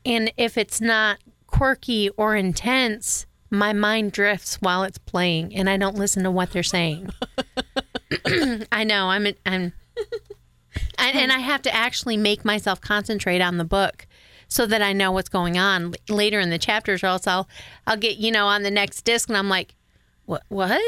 [0.05, 5.77] And if it's not quirky or intense, my mind drifts while it's playing, and I
[5.77, 7.09] don't listen to what they're saying.
[8.71, 9.73] I know I'm I'm
[10.97, 14.07] and, and I have to actually make myself concentrate on the book
[14.47, 17.47] so that I know what's going on l- later in the chapters, or else I'll
[17.87, 19.75] I'll get you know on the next disc and I'm like,
[20.25, 20.43] what?
[20.49, 20.81] What?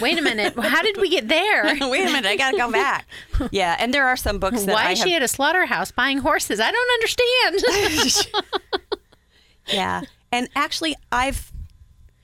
[0.00, 0.54] Wait a minute.
[0.58, 1.64] How did we get there?
[1.80, 3.06] Wait a minute, I gotta go back.
[3.50, 5.08] yeah, and there are some books that Why I is have.
[5.08, 6.60] she at a slaughterhouse buying horses?
[6.60, 8.26] I don't understand.
[9.68, 10.02] Yeah.
[10.32, 11.51] And actually I've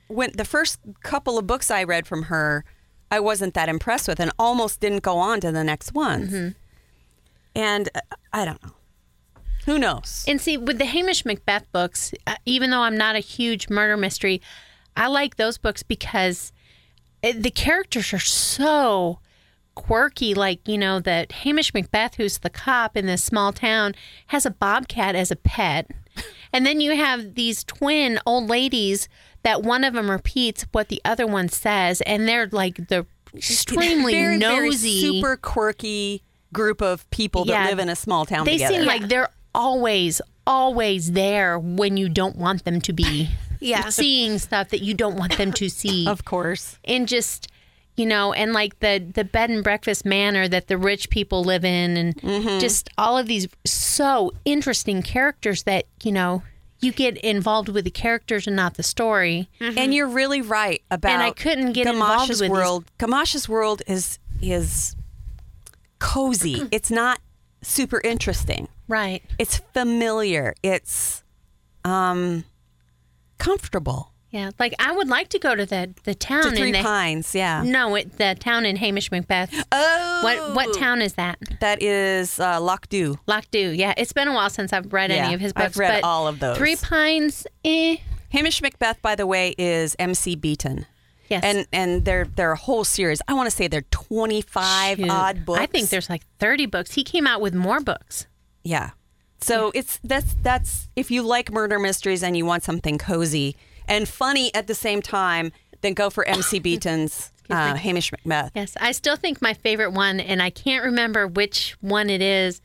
[0.09, 2.64] when the first couple of books I read from her,
[3.11, 6.55] I wasn't that impressed with and almost didn't go on to the next ones.
[7.55, 8.01] And uh,
[8.33, 8.73] I don't know.
[9.66, 10.25] Who knows?
[10.27, 13.99] and see, with the Hamish Macbeth books, uh, even though I'm not a huge murder
[13.99, 14.40] mystery,
[14.97, 16.53] I like those books because
[17.23, 19.18] uh, the characters are so
[19.78, 20.34] quirky.
[20.34, 23.94] Like, you know, that Hamish Macbeth, who's the cop in this small town,
[24.28, 25.90] has a bobcat as a pet.
[26.52, 29.08] And then you have these twin old ladies
[29.44, 34.12] that one of them repeats what the other one says, and they're like the extremely
[34.20, 37.66] very, very nosy, super quirky group of people that Yeah.
[37.66, 38.74] live in a small town they together.
[38.74, 43.28] seem like they're always always there when you don't want them to be
[43.60, 43.90] Yeah.
[43.90, 46.78] seeing stuff that you don't want them to see of course.
[46.84, 47.48] and just
[47.98, 51.64] you know and like the the bed and breakfast manner that the rich people live
[51.64, 52.58] in and Mm-hmm.
[52.58, 56.42] just all of these so interesting characters that you know
[56.80, 61.11] you get involved with the characters and not the story And you're really right about
[61.12, 62.84] And I couldn't get involved Gamache's with these- world.
[62.98, 64.94] Gamache's world is is
[65.98, 66.62] cozy.
[66.70, 67.18] it's not
[67.62, 68.68] super interesting.
[68.87, 70.54] right It's familiar.
[70.62, 71.24] It's
[71.84, 72.44] um
[73.38, 74.12] comfortable.
[74.30, 76.82] Yeah like i would like to go to the the To town Three in the
[76.82, 77.62] Pines, yeah.
[77.64, 82.38] no it, the town in hamish macbeth Oh, what what town is that That is
[82.38, 83.18] uh, Loch Dew.
[83.26, 83.94] Lochdubh, yeah.
[83.96, 85.66] It's been a while since I've read any of his books.
[85.66, 86.56] I've read all of those.
[86.58, 87.96] Three Pines, eh.
[88.30, 90.86] Hamish Macbeth, by the way, is MC Beaton.
[91.28, 91.44] Yes.
[91.44, 93.20] And and they're they're a whole series.
[93.28, 95.10] I want to say they're twenty five Shoot.
[95.10, 95.60] odd books.
[95.60, 96.92] I think there's like 30 books.
[96.94, 98.26] He came out with more books.
[98.62, 98.90] Yeah.
[99.40, 103.56] So it's that's that's if you like murder mysteries and you want something cozy
[103.88, 108.53] and funny at the same time, then go for MC Beaton's uh, Hamish Macbeth.
[108.55, 108.77] Yes.
[108.81, 112.61] I still think my favorite one, and I can't remember which one it is,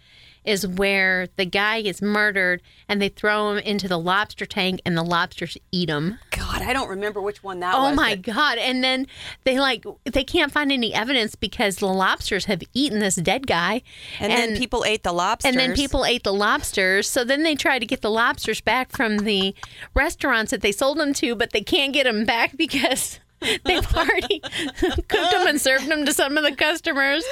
[0.46, 4.98] is where the guy gets murdered and they throw him into the lobster tank and
[4.98, 6.20] the lobsters eat him.
[6.32, 7.96] God, I don't remember which one that Oh was.
[7.96, 8.58] my but- God.
[8.58, 9.08] And then
[9.44, 13.82] they like, they can't find any evidence because the lobsters have eaten this dead guy.
[14.20, 15.50] And, then people ate the lobsters.
[15.50, 17.10] And then people ate the lobsters.
[17.10, 19.56] So then they try to get the lobsters back from the
[19.94, 23.20] restaurants that they sold them to, but they can't get them back because
[23.66, 24.40] they've already
[24.80, 27.24] cooked them and served them to some of the customers.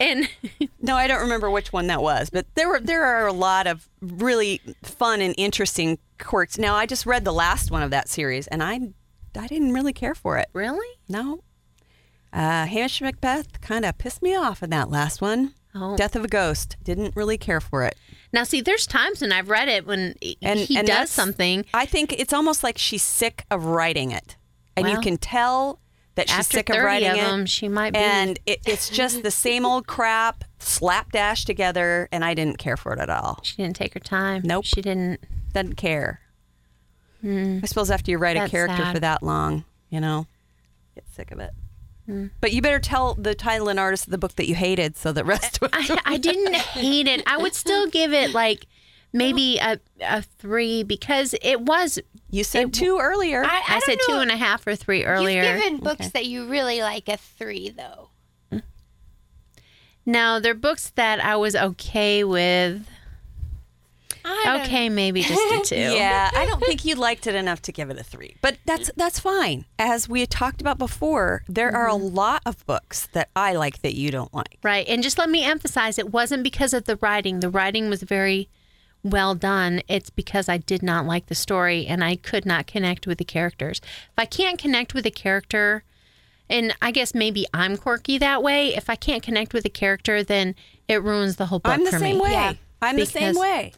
[0.00, 0.28] And
[0.80, 3.66] No, I don't remember which one that was, but there were there are a lot
[3.66, 6.58] of really fun and interesting quirks.
[6.58, 8.80] Now, I just read the last one of that series, and I
[9.38, 10.48] I didn't really care for it.
[10.52, 10.86] really?
[11.08, 11.42] No,
[12.32, 15.54] uh, Hamish Macbeth kind of pissed me off in that last one.
[15.74, 15.96] Oh.
[15.96, 16.76] Death of a Ghost.
[16.82, 17.96] Didn't really care for it.
[18.32, 21.64] Now, see, there's times when I've read it when And he and does something.
[21.72, 24.36] I think it's almost like she's sick of writing it,
[24.76, 25.78] and you can tell
[26.14, 27.48] that she's sick of writing of it.
[27.48, 27.98] she might be.
[27.98, 32.92] and it, it's just the same old crap slapdash together, and I didn't care for
[32.92, 33.40] it at all.
[33.42, 34.42] She didn't take her time.
[34.44, 34.64] Nope.
[34.64, 35.20] She didn't.
[35.52, 36.20] doesn't care.
[37.24, 38.48] I suppose after you write a.
[38.48, 38.94] Character sad.
[38.94, 40.26] for that long, you know,
[40.94, 41.52] get sick of it.
[42.06, 42.26] Hmm.
[42.40, 45.12] But you better tell the title and artist of the book that you hated, so
[45.12, 47.22] the rest of I, I didn't hate it.
[47.26, 48.66] I would still give it like
[49.12, 52.00] maybe a, a three because it was.
[52.32, 53.44] You said two earlier.
[53.44, 54.20] I, I, I said don't know.
[54.22, 55.44] and a half or three earlier.
[55.44, 58.08] You've given books that you really like a three, though.
[60.04, 62.88] No, they're books that I was okay with.
[64.24, 65.76] I don't- Okay, maybe just a two.
[65.76, 68.90] yeah, I don't think you liked it enough to give it a three, but that's
[68.96, 69.64] that's fine.
[69.78, 72.14] As we had talked about before, there are a Mm-hmm.
[72.14, 74.58] lot of books that I like that you don't like.
[74.62, 74.86] Right.
[74.88, 77.40] And just let me emphasize it wasn't because of the writing.
[77.40, 78.48] The writing was very
[79.04, 83.06] well done, it's because I did not like the story and I could not connect
[83.06, 83.80] with the characters.
[83.82, 85.84] If I can't connect with a character,
[86.48, 90.22] and I guess maybe I'm quirky that way, if I can't connect with a character,
[90.22, 90.54] then
[90.88, 92.22] it ruins the whole book I'm the for same me.
[92.22, 92.30] way.
[92.32, 92.52] Yeah.
[92.80, 93.72] I'm the same way.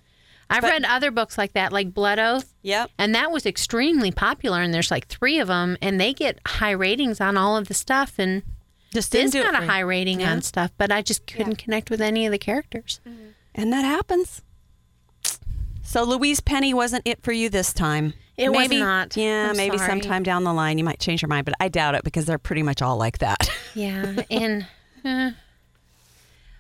[0.51, 2.53] I've But- read other books like that, like Blood Oath.
[2.63, 2.91] Yep.
[2.99, 6.71] And that was extremely popular, and there's like three of them, and they get high
[6.73, 8.19] ratings on all of the stuff.
[8.19, 8.43] And
[8.93, 10.33] Just this didn't it got a high rating Yeah.
[10.33, 13.01] on stuff, but I just couldn't connect with any of the characters.
[13.55, 14.43] And that happens.
[15.85, 18.15] So Louise Penny wasn't it for you this time.
[18.37, 19.17] It was maybe, not.
[19.17, 19.91] Yeah, I'm maybe sorry.
[19.91, 22.39] sometime down the line you might change your mind, but I doubt it because they're
[22.39, 23.49] pretty much all like that.
[23.77, 24.69] Yeah, and
[25.05, 25.33] uh,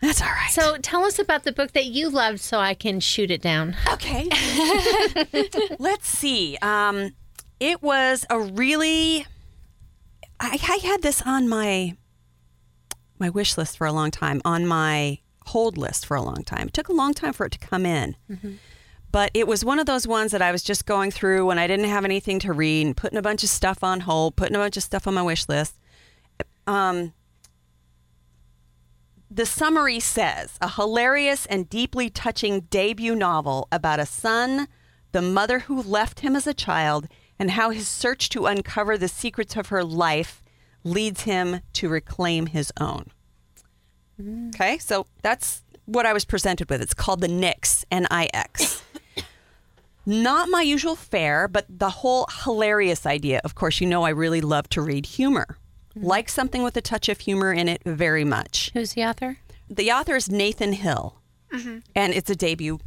[0.00, 0.50] That's all right.
[0.50, 3.76] so tell us about the book that you loved, so I can shoot it down.
[3.92, 4.28] Okay.
[5.78, 6.58] Let's see.
[6.60, 7.12] Um,
[7.60, 9.26] it was a really.
[10.40, 11.96] I, I had this on my
[13.20, 16.66] my wish list for a long time, on my hold list for a long time.
[16.66, 18.16] It took a long time for it to come in.
[19.14, 21.68] But it was one of those ones that I was just going through when I
[21.68, 24.58] didn't have anything to read and putting a bunch of stuff on hold, putting a
[24.58, 25.78] bunch of stuff on my wish list.
[26.66, 27.12] Um,
[29.30, 34.66] the summary says a hilarious and deeply touching debut novel about a son,
[35.12, 37.06] the mother who left him as a child,
[37.38, 40.42] and how his search to uncover the secrets of her life
[40.82, 43.06] leads him to reclaim his own.
[44.48, 46.82] Okay, so that's what I was presented with.
[46.82, 48.82] It's called The Nix, N I X.
[50.06, 53.40] Not my usual fare, but the whole hilarious idea.
[53.44, 55.58] Of course, you know I really love to read humor.
[55.96, 56.06] Mm-hmm.
[56.06, 58.70] Like something with a touch of humor in it very much.
[58.74, 59.38] Who's the author?
[59.70, 61.16] The author is Nathan Hill,
[61.52, 61.78] mm-hmm.
[61.94, 62.78] and it's a debut.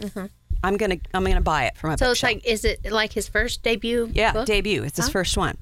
[0.00, 0.26] Mm-hmm.
[0.62, 2.34] I'm gonna I'm gonna buy it from a So it's bookshelf.
[2.34, 4.10] like, is it like his first debut?
[4.12, 4.46] yeah book?
[4.46, 4.82] debut.
[4.84, 5.56] It's his first one.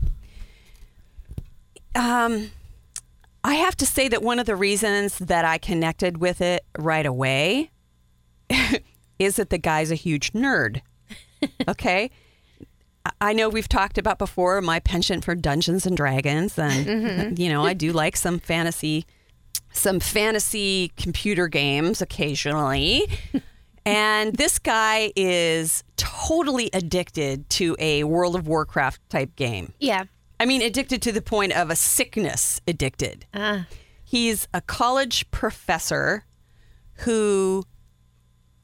[1.94, 2.50] Um,
[3.44, 7.06] I have to say that one of the reasons that I connected with it right
[7.06, 7.70] away
[9.18, 10.80] is that the guy's a huge nerd.
[11.68, 12.10] Okay.
[13.20, 17.64] I- know we've talked about before my penchant for Dungeons and Dragons, and you know
[17.64, 19.06] I do like some fantasy,
[19.72, 23.06] some fantasy computer games occasionally.
[23.86, 29.72] and this guy is totally addicted to a World of Warcraft type game.
[29.78, 30.04] Yeah.
[30.40, 33.24] I mean, addicted to the point of a sickness addicted.
[33.34, 33.66] Ah,
[34.04, 36.24] He's a college professor
[37.04, 37.64] who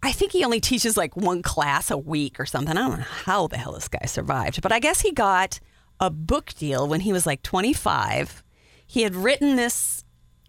[0.05, 2.77] I think he only teaches like one class a week or something.
[2.77, 5.61] I don't know how the hell this guy survived, but I guess he got
[5.99, 8.45] a book deal when he was like 25.
[8.87, 10.05] He had written this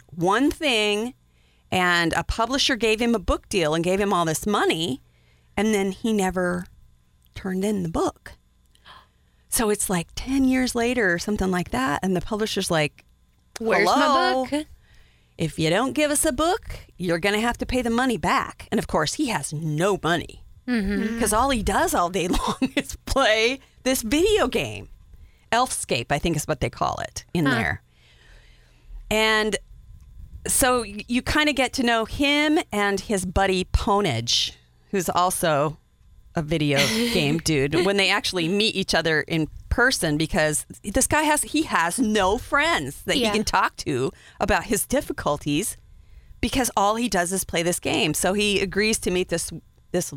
[0.08, 1.14] one thing,
[1.72, 5.02] and a publisher gave him a book deal and gave him all this money,
[5.56, 6.66] and then he never
[7.34, 8.34] turned in the book.
[9.48, 13.06] So it's like 10 years later or something like that, and the publisher's like,
[13.60, 14.44] where's Hello?
[14.44, 14.68] my book?
[15.38, 16.62] If you don't give us a book,
[16.98, 18.68] you're going to have to pay the money back.
[18.72, 21.14] And of course, he has no money mm-hmm.
[21.14, 24.90] because all he does all day long is play this video game.
[25.52, 27.82] Elfscape, I think is what they call it in there.
[29.10, 29.56] And
[30.48, 34.54] so you kind of get to know him and his buddy Pwnage,
[34.92, 35.78] who's also
[36.36, 36.78] a video
[37.14, 41.64] game dude, when they actually meet each other in person because this guy has he
[41.64, 43.32] has no friends that Yeah.
[43.32, 45.78] he can talk to about his difficulties
[46.42, 48.14] because all he does is play this game.
[48.14, 49.52] So he agrees to meet this
[49.92, 50.14] this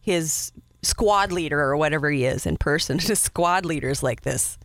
[0.00, 2.98] his squad leader or whatever he is in person.
[3.10, 4.58] His squad leader is like this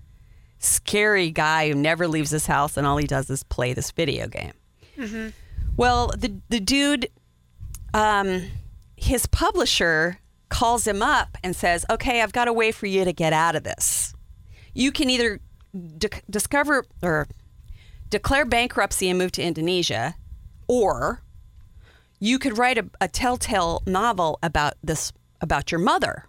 [0.60, 4.28] scary guy who never leaves his house and all he does is play this video
[4.30, 4.54] game.
[5.76, 7.10] Well, the the dude,
[7.94, 8.44] um,
[8.96, 13.14] his publisher calls him up and says, "Okay, I've got a way for you to
[13.14, 14.14] get out of this.
[14.74, 15.40] You can either
[15.98, 17.28] d- discover or
[18.10, 20.16] declare bankruptcy and move to Indonesia,
[20.68, 21.24] or
[22.20, 26.26] you could write a, a telltale novel about this about your mother."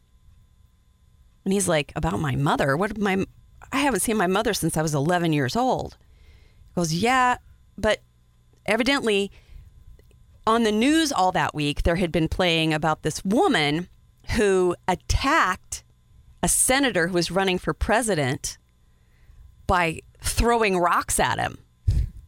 [1.45, 2.77] And he's like, "About my mother?
[2.77, 3.25] What my?
[3.73, 5.97] I haven't seen my mother since I was 11 years old."
[6.69, 7.39] He goes, "Yeah,
[7.77, 8.03] but
[8.67, 9.31] evidently
[10.47, 13.89] on the news all that week there had been playing about this woman
[14.31, 15.85] who attacked
[16.43, 18.59] a senator who was running for president
[19.67, 21.59] by throwing rocks at him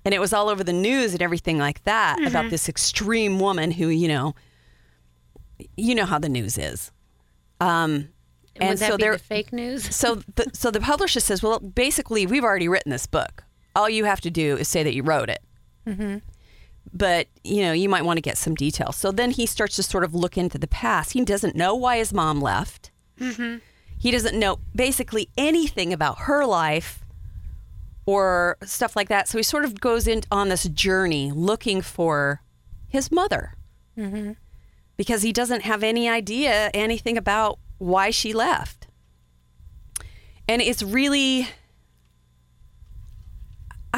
[0.05, 3.71] and it was all over the news and everything like that about this extreme woman
[3.73, 4.35] who you know
[5.77, 6.91] you know how the news is
[7.61, 8.09] um
[8.55, 9.95] Would and that so there the fake news?
[9.95, 13.45] so the so the publisher says, well, basically, we've already written this book.
[13.77, 15.43] All you have to do is say that you wrote it.
[16.93, 18.97] But you know, you might want to get some details.
[18.97, 21.13] So then he starts to sort of look into the past.
[21.13, 22.91] He doesn't know why his mom left.
[23.21, 23.59] Mm-hmm.
[23.99, 27.05] He doesn't know basically anything about her life
[28.07, 29.29] or stuff like that.
[29.29, 32.43] So he sort of goes in on this journey looking for
[32.89, 33.55] his mother.
[33.99, 34.33] Mm-hmm.
[34.97, 38.87] because he doesn't have any idea anything about why she left.
[40.49, 41.49] And it's really.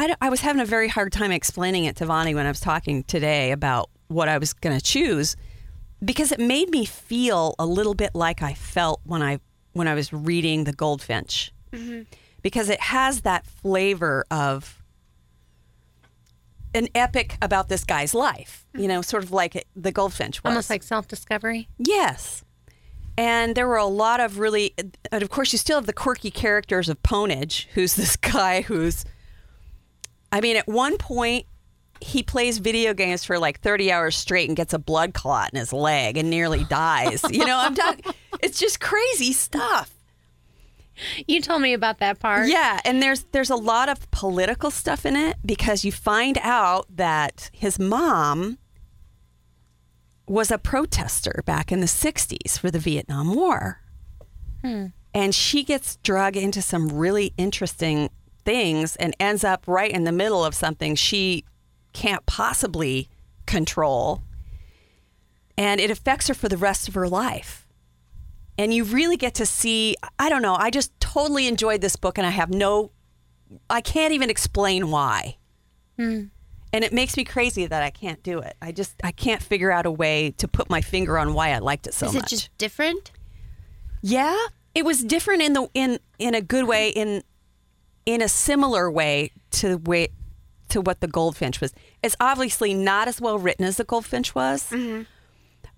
[0.01, 2.61] I, I was having a very hard time explaining it to Vonnie when I was
[2.61, 5.37] talking today about what I was going to choose
[6.03, 9.41] because it made me feel a little bit like I felt when I
[9.73, 11.53] when I was reading The Goldfinch.
[11.73, 12.03] Mm-hmm.
[12.43, 14.83] Because it has that flavor of
[16.75, 20.51] an epic about this guy's life, you know, sort of like The Goldfinch was.
[20.51, 21.69] Almost like self discovery.
[21.79, 22.43] Yes.
[23.19, 24.73] And there were a lot of really,
[25.13, 29.05] and of course, you still have the quirky characters of Pwnage, who's this guy who's,
[30.33, 31.47] I mean, at one point,
[32.01, 35.59] he plays video games for like 30 hours straight and gets a blood clot in
[35.59, 37.23] his leg and nearly dies.
[37.31, 38.13] you know, I'm talking,
[38.43, 39.95] it's just crazy stuff.
[41.27, 42.49] You told me about that part.
[42.49, 46.95] Yeah, and there's there's a lot of political stuff in it because you find out
[46.95, 48.59] that his mom
[50.27, 53.81] was a protester back in the 60s for the Vietnam War.
[54.63, 54.87] Hmm.
[55.13, 58.11] And she gets drug into some really interesting
[58.51, 61.45] things and ends up right in the middle of something she
[61.93, 63.09] can't possibly
[63.47, 64.25] control.
[65.57, 67.69] And it affects her for the rest of her life.
[68.59, 72.19] And you really get to see i don't know i just totally enjoyed this book
[72.19, 72.91] and i have no
[73.71, 75.37] i can't even explain why.
[75.97, 76.25] Hmm.
[76.73, 78.57] And it makes me crazy that i can't do it.
[78.61, 81.59] I just i can't figure out a way to put my finger on why i
[81.59, 82.25] liked it so Is much.
[82.25, 83.13] Is it just different?
[84.03, 84.37] yeah
[84.75, 87.23] it was different in the in in a good way in
[88.15, 90.09] in a similar way to way
[90.69, 94.71] to what the goldfinch was it's obviously not as well written as the goldfinch was
[94.71, 95.03] mm-hmm.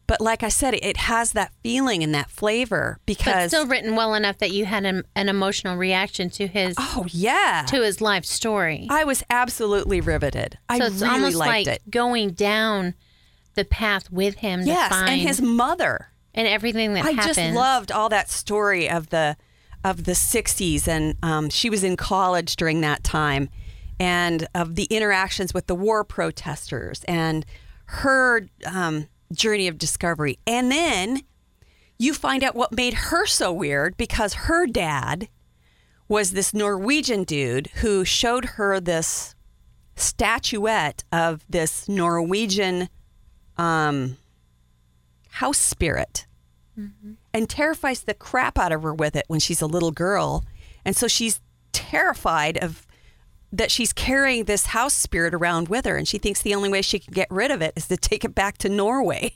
[0.07, 3.97] but like i said it has that feeling and that flavor But because still written
[3.97, 8.01] well enough that you had an, an emotional reaction to his oh yeah to his
[8.03, 8.87] life story.
[8.91, 10.59] I was absolutely riveted.
[10.69, 11.91] I it's really almost liked like it.
[11.91, 12.95] going down
[13.55, 16.09] the path with him Yes, to find and his mother.
[16.35, 17.21] and everything that happened.
[17.21, 19.37] I just loved all that story of the
[19.85, 23.49] of the '60s, and um, she was in college during that time,
[23.99, 27.45] and of the interactions with the war protesters and
[27.87, 31.23] her um, journey of discovery, and then
[31.99, 35.29] you find out what made her so weird because her dad
[36.09, 39.35] was this Norwegian dude who showed her this
[39.95, 42.89] statuette of this Norwegian
[43.57, 44.17] um,
[45.29, 46.27] house spirit
[47.35, 50.45] and terrifies the crap out of her with it when she's a little girl.
[50.85, 51.41] And so she's
[51.73, 52.87] terrified of
[53.53, 56.81] that she's carrying this house spirit around with her and she thinks the only way
[56.81, 59.35] she can get rid of it is to take it back to Norway.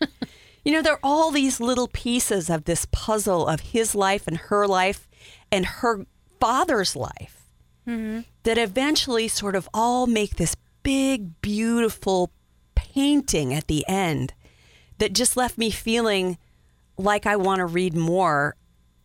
[0.64, 4.36] you know, there are all these little pieces of this puzzle of his life and
[4.36, 5.08] her life
[5.52, 6.04] and her
[6.40, 7.48] father's life
[7.86, 8.20] mm-hmm.
[8.42, 12.32] that eventually sort of all make this big, beautiful
[12.74, 14.34] painting at the end
[14.98, 16.38] that just left me feeling
[16.96, 18.56] like I want to read more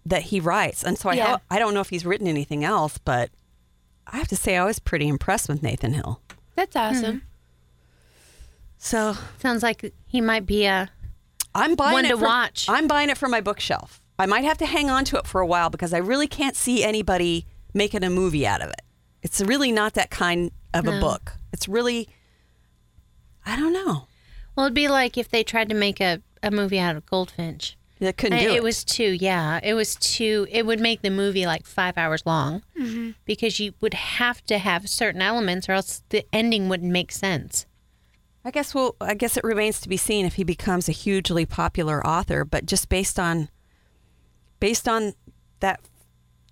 [0.05, 0.83] that he writes.
[0.83, 1.27] And so I, Yeah.
[1.27, 3.29] ho- I don't know if he's written anything else, but
[4.07, 6.21] I have to say I was pretty impressed with Nathan Hill.
[6.55, 7.11] That's awesome.
[7.19, 7.25] Hmm.
[8.77, 10.89] So Sounds like he might be a
[11.53, 12.67] I'm buying One it to for- watch.
[12.69, 14.01] I'm buying it for my bookshelf.
[14.17, 16.55] I might have to hang on to it for a while because I really can't
[16.55, 18.81] see anybody making a movie out of it.
[19.21, 21.33] It's really not that kind of a book.
[21.51, 22.07] It's really,
[23.45, 24.07] I don't know.
[24.55, 24.65] well.
[24.67, 27.77] It'd be like if they tried to make a, a movie out of Goldfinch.
[27.99, 28.55] They couldn't I- do it.
[28.55, 29.59] it was too, yeah.
[29.61, 30.47] It was too.
[30.49, 33.11] It would make the movie like five hours long mm-hmm.
[33.25, 37.65] because you would have to have certain elements, or else the ending wouldn't make sense.
[38.45, 41.45] I guess well, I guess it remains to be seen if he becomes a hugely
[41.45, 42.45] popular author.
[42.45, 43.49] But just based on,
[44.61, 45.13] based on
[45.59, 45.81] that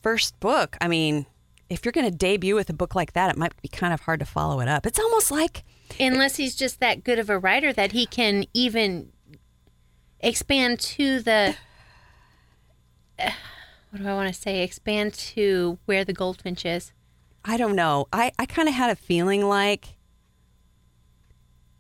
[0.03, 1.25] first book, I mean,
[1.69, 4.01] if you're going to debut with a book like that, it might be kind of
[4.01, 4.85] hard to follow it up.
[4.85, 5.63] It's almost like
[5.99, 9.11] Unless he's just that good of a writer that he can even
[10.19, 11.55] expand to the.
[13.89, 14.63] What do I want to say?
[14.63, 16.91] Expand to where the goldfinch is.
[17.45, 18.07] I don't know.
[18.11, 19.95] I, I kind of had a feeling like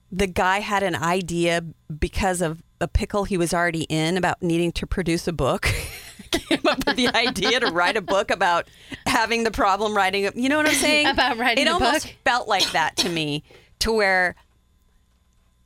[0.09, 1.61] the guy had an idea
[1.99, 5.63] because of a pickle he was already in about needing to produce a book.
[6.31, 8.69] Came up with the idea to write a book about
[9.05, 10.27] having the problem writing.
[10.27, 11.07] A, you know what I'm saying?
[11.09, 12.15] About writing It almost book?
[12.23, 13.43] felt like that to me,
[13.79, 14.35] to where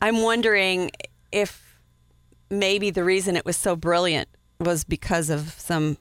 [0.02, 0.92] I'm wondering
[1.32, 1.71] if
[2.52, 4.28] maybe the reason it was so brilliant
[4.60, 5.98] was because of some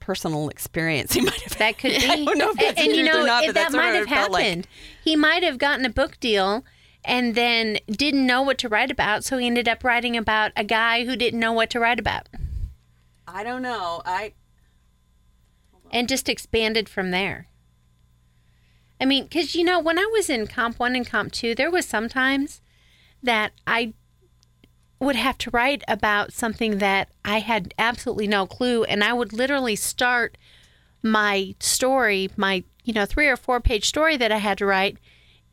[0.00, 2.06] personal experience he might have That could be.
[2.10, 4.08] I don't know if that's and, and you know not, but that that's might have
[4.08, 4.44] felt like.
[4.44, 4.68] happened.
[5.02, 6.64] He might have gotten a book deal
[7.04, 10.64] and then didn't know what to write about, so he ended up writing about a
[10.64, 12.28] guy who didn't know what to write about,
[13.26, 14.02] I don't know.
[14.04, 14.32] I
[15.90, 17.48] and just expanded from there.
[19.00, 21.70] I mean, because you know, when I was in Comp One and Comp Two, there
[21.70, 22.60] was sometimes
[23.22, 23.94] that I
[25.00, 29.32] would have to write about something that I had absolutely no clue, and I would
[29.32, 30.36] literally start
[31.02, 34.98] my story, my you know three or four page story that I had to write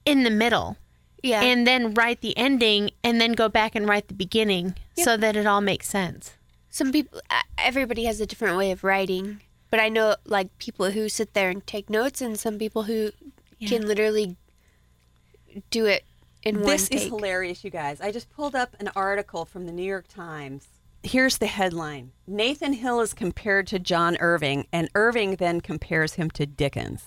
[0.05, 0.77] in the middle,
[1.23, 1.41] Yeah.
[1.41, 5.35] and then write the ending, and then go back and write the beginning so that
[5.35, 6.31] it all makes sense.
[6.69, 9.41] some people, uh, everybody has a different way of writing.
[9.69, 13.11] But I know like people who sit there and take notes, and some people who
[13.67, 14.37] can literally
[15.69, 16.03] do it
[16.43, 18.01] in This is hilarious, you guys.
[18.01, 20.67] I just pulled up an article from the New York Times.
[21.03, 26.29] Here's the headline Nathan Hill is compared to John Irving, and Irving then compares him
[26.31, 27.03] to Dickens.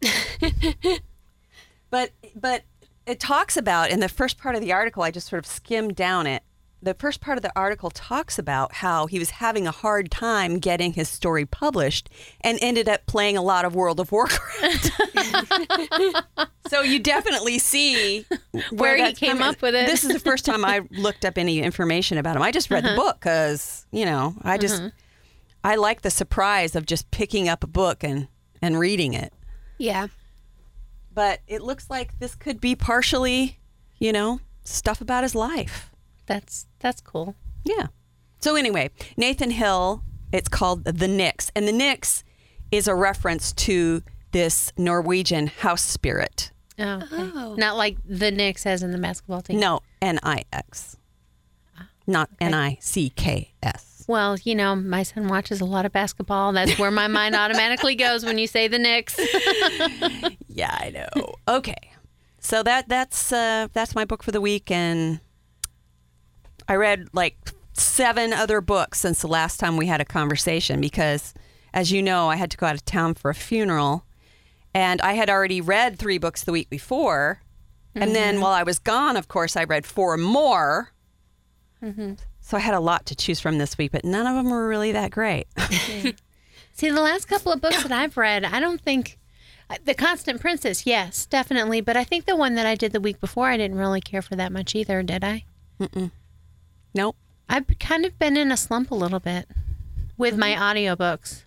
[1.90, 2.62] but but
[3.06, 5.96] it talks about in the first part of the article, I just sort of skimmed
[5.96, 6.42] down it.
[6.84, 10.58] The first part of the article talks about how he was having a hard time
[10.58, 12.10] getting his story published
[12.40, 14.90] and ended up playing a lot of World of Warcraft.
[16.68, 18.26] so you definitely see
[18.72, 19.44] Where he came coming.
[19.44, 19.86] up with it.
[19.86, 22.42] This is the first time I looked up any information about him.
[22.42, 22.96] I just read the uh-huh.
[22.96, 24.90] book because you know I just uh-huh.
[25.62, 28.26] I like the surprise of just picking up a book and
[28.60, 29.32] and reading it.
[29.78, 30.08] yeah.
[31.14, 33.58] But it looks like this could be partially,
[33.98, 35.91] you know, stuff about his life.
[36.26, 37.34] That's that's cool.
[37.64, 37.88] Yeah.
[38.40, 40.02] So anyway, Nathan Hill,
[40.32, 41.50] it's called The Nix.
[41.54, 42.24] And the Nix
[42.70, 44.02] is a reference to
[44.32, 46.50] this Norwegian house spirit.
[46.78, 47.60] Oh, okay.
[47.60, 49.60] not like the Knicks as in the basketball team.
[49.60, 50.96] No, N I X.
[52.06, 54.04] Not N I C K S.
[54.08, 56.52] Well, you know, my son watches a lot of basketball.
[56.52, 59.18] That's where my mind automatically goes when you say the Knicks.
[60.54, 61.34] Yeah, I know.
[61.48, 61.92] okay.
[62.40, 65.20] So that that's uh that's my book for the week and
[66.68, 67.36] I read like
[67.74, 71.34] seven other books since the last time we had a conversation because
[71.74, 74.04] as you know, I had to go out of town for a funeral
[74.74, 77.40] and I had already read 3 books the week before.
[77.94, 80.92] And then while I was gone, of course, I read four more.
[82.40, 84.66] So I had a lot to choose from this week, but none of them were
[84.66, 85.46] really that great.
[86.74, 89.18] See, the last couple of books that I've read, I don't think
[89.68, 93.00] uh, The Constant Princess, yes, definitely, but I think the one that I did the
[93.00, 95.44] week before, I didn't really care for that much either, did I?
[96.94, 97.16] Nope.
[97.48, 99.48] I've kind of been in a slump a little bit
[100.16, 101.44] with my audiobooks.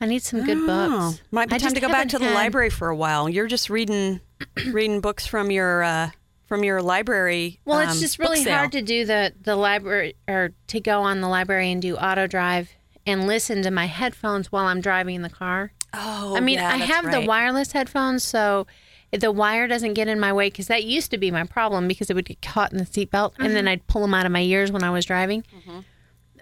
[0.00, 0.66] I need some good Oh,
[1.10, 1.22] books.
[1.30, 3.28] might be I time to go back to the had- library for a while.
[3.28, 4.20] You're just reading
[4.72, 6.10] reading books from your uh,
[6.46, 7.60] from your library.
[7.64, 11.20] Well, um, it's just really hard to do the the library or to go on
[11.20, 12.68] the library and do OverDrive
[13.06, 15.72] and listen to my headphones while I'm driving in the car.
[15.94, 18.66] Oh, I mean, yeah, I have the wireless headphones, so
[19.12, 22.08] the wire doesn't get in my way because that used to be my problem because
[22.10, 23.54] it would get caught in the seatbelt and Mm-hmm.
[23.54, 25.44] then I'd pull them out of my ears when I was driving.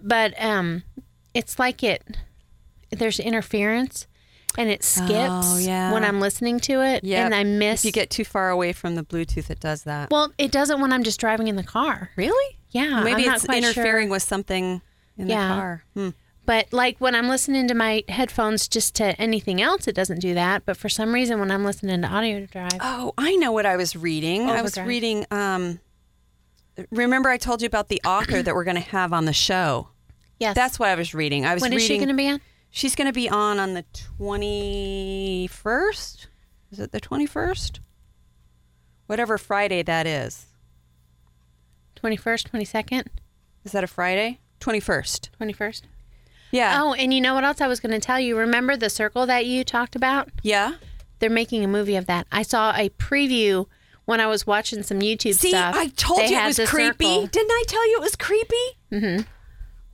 [0.02, 0.82] But um,
[1.34, 2.02] it's like it
[2.90, 4.06] there's interference
[4.58, 5.92] and it skips Oh, yeah.
[5.92, 7.24] when I'm listening to it, Yep.
[7.26, 7.82] and I miss.
[7.82, 10.10] If you get too far away from the Bluetooth, it does that.
[10.10, 12.10] well, it doesn't when I'm just driving in the car.
[12.16, 12.56] really?
[12.70, 14.12] Yeah, Maybe I'm it's interfering sure.
[14.12, 14.80] with something
[15.18, 15.48] in Yeah.
[15.48, 15.84] the car.
[15.94, 16.08] Hmm.
[16.50, 20.34] But like when I'm listening to my headphones just to anything else, it doesn't do
[20.34, 20.66] that.
[20.66, 23.94] But for some reason, when I'm listening to OverDrive, Oh, I know what I was
[23.94, 24.50] reading.
[24.50, 25.24] I was reading.
[25.30, 25.78] Um,
[26.90, 29.90] remember, I told you about the author that we're going to have on the show.
[30.40, 31.46] yes, That's what I was reading.
[31.46, 32.00] I was when is reading.
[32.00, 32.40] she going to be on?
[32.70, 33.84] She's going to be on on the
[34.18, 36.26] 21st.
[36.72, 37.78] Is it the 21st?
[39.06, 40.46] Whatever Friday that is.
[41.94, 43.08] Twenty first, twenty second,
[43.64, 44.40] Is that a Friday?
[44.60, 45.30] 21st.
[45.30, 45.86] twenty first.
[46.50, 46.80] Yeah.
[46.82, 48.36] Oh, and you know what else I was going to tell you?
[48.36, 50.28] Remember the circle that you talked about?
[50.42, 50.74] Yeah.
[51.18, 52.26] They're making a movie of that.
[52.32, 53.66] I saw a preview
[54.04, 55.74] when I was watching some YouTube See, stuff.
[55.76, 57.04] I told They you it was creepy.
[57.04, 57.26] circle.
[57.26, 58.54] Didn't I tell you it was creepy?
[58.90, 59.22] Mm-hmm.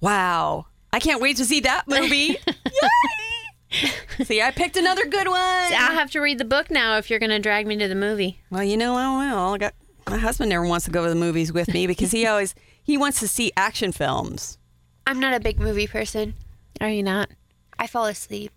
[0.00, 0.66] Wow.
[0.92, 2.38] I can't wait to see that movie.
[2.46, 3.90] Yay!
[4.24, 5.36] see, I picked another good one.
[5.38, 7.94] I'll have to read the book now if you're going to drag me to the
[7.94, 8.40] movie.
[8.50, 9.54] Well, you know, I will.
[9.54, 9.74] I got
[10.08, 12.96] my husband never wants to go to the movies with me because he always he
[12.96, 14.58] wants to see action films.
[15.06, 16.34] I'm not a big movie person.
[16.80, 17.30] Are you not?
[17.78, 18.52] I fall asleep.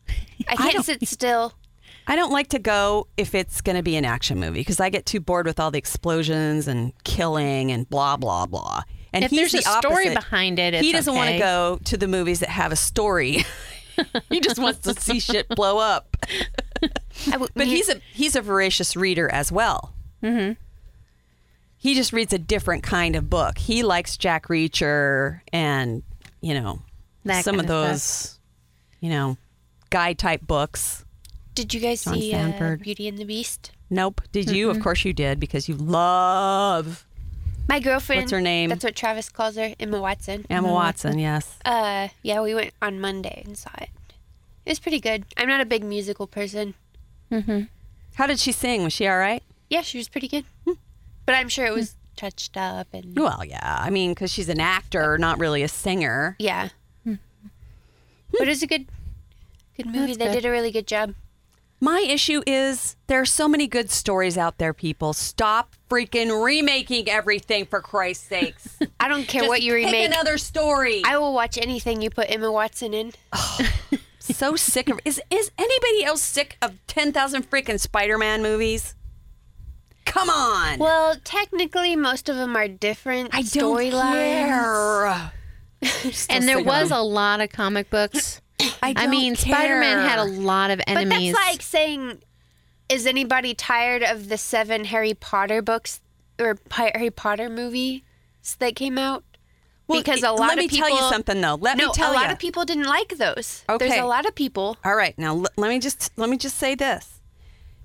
[0.48, 1.54] I can't don't- sit still.
[2.06, 4.88] I don't like to go if it's going to be an action movie because I
[4.88, 8.82] get too bored with all the explosions and killing and blah blah blah.
[9.12, 10.14] And If there's the a story opposite.
[10.14, 13.44] behind it, he doesn't want to go to the movies that have a story.
[14.30, 16.16] he just wants to see shit blow up.
[17.26, 19.92] I w- But he's a he's a voracious reader as well.
[20.22, 20.54] Mm-hmm.
[21.76, 23.58] He just reads a different kind of book.
[23.58, 26.02] He likes Jack Reacher and
[26.40, 26.80] you know
[27.24, 28.38] That some of kind of those
[29.00, 29.36] you know
[29.90, 31.04] guy type books.
[31.54, 33.72] Did you guys John see uh, Beauty and the Beast?
[33.90, 34.20] Nope.
[34.32, 34.70] Did you?
[34.70, 37.04] Of course you did because you love
[37.68, 38.22] My girlfriend.
[38.22, 38.70] What's her name?
[38.70, 40.46] That's what Travis calls her, Emma Watson.
[40.48, 41.18] Emma Watson.
[41.18, 41.58] Yes.
[41.64, 43.90] Uh, yeah, we went on Monday and saw it.
[44.64, 45.24] It was pretty good.
[45.36, 46.74] I'm not a big musical person.
[47.32, 47.68] Mhm.
[48.14, 48.84] How did she sing?
[48.84, 49.42] Was she all right?
[49.68, 50.44] Yeah, she was pretty good.
[51.26, 53.78] But I'm sure it was touched up and Well, yeah.
[53.80, 56.36] I mean, because she's an actor, not really a singer.
[56.38, 56.68] yeah.
[58.38, 58.86] But it's a good,
[59.76, 60.06] good movie.
[60.14, 60.32] That's they good.
[60.32, 61.14] did a really good job.
[61.82, 65.14] My issue is there are so many good stories out there, people.
[65.14, 68.78] Stop freaking remaking everything for Christ's sakes.
[69.00, 70.06] I don't care Just what you pick remake.
[70.06, 71.00] another story.
[71.06, 73.12] I will watch anything you put Emma Watson in.
[73.32, 73.58] Oh,
[74.18, 78.94] so sick of is is anybody else sick of 10,000 freaking Spider-Man movies?
[80.04, 80.78] Come on.
[80.78, 84.02] Well, technically, most of them are different I don't storylines.
[84.12, 85.32] care.
[86.28, 88.40] And there was a lot of comic books.
[88.82, 91.08] I, I mean, Spider Man had a lot of enemies.
[91.08, 91.32] But enemies.
[91.34, 92.22] that's like saying,
[92.88, 96.00] is anybody tired of the seven Harry Potter books
[96.38, 98.02] or Harry Potter movies
[98.58, 99.24] that came out?
[99.86, 101.54] Well, because a it- lot let of me people, tell you something though.
[101.56, 102.32] Let no, me tell you, a lot you.
[102.32, 103.64] of people didn't like those.
[103.68, 104.76] Okay, There's a lot of people.
[104.84, 107.20] All right, now l- let me just let me just say this.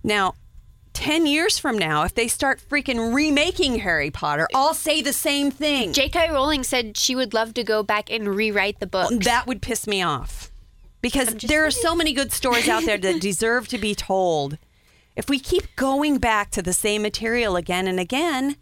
[0.03, 0.35] Now,
[0.95, 5.51] 10 years from now, if they start freaking remaking Harry Potter, I'll say the same
[5.51, 5.93] thing.
[5.93, 6.31] J.K.
[6.31, 9.11] Rowling said she would love to go back and rewrite the book.
[9.23, 10.51] That would piss me off.
[11.01, 14.57] Because there are so many good stories out there that deserve to be told.
[15.15, 18.55] If we keep going back to the same material again and again,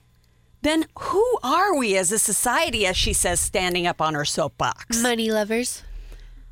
[0.63, 5.01] then who are we as a society, as she says, standing up on her soapbox?
[5.01, 5.83] Money lovers.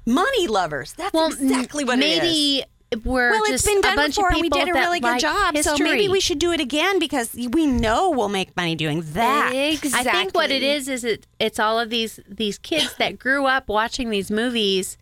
[0.06, 0.94] Money lovers.
[0.94, 2.20] That's well, exactly what it is.
[2.22, 2.64] maybe
[3.04, 5.08] we're Well, just it's been a done bunch before, and we did a really good
[5.08, 5.58] like job.
[5.58, 9.52] So maybe we should do it again because we know we'll make money doing that.
[9.54, 10.10] Exactly.
[10.10, 13.46] I think what it is is it it's all of these these kids that grew
[13.46, 14.98] up watching these movies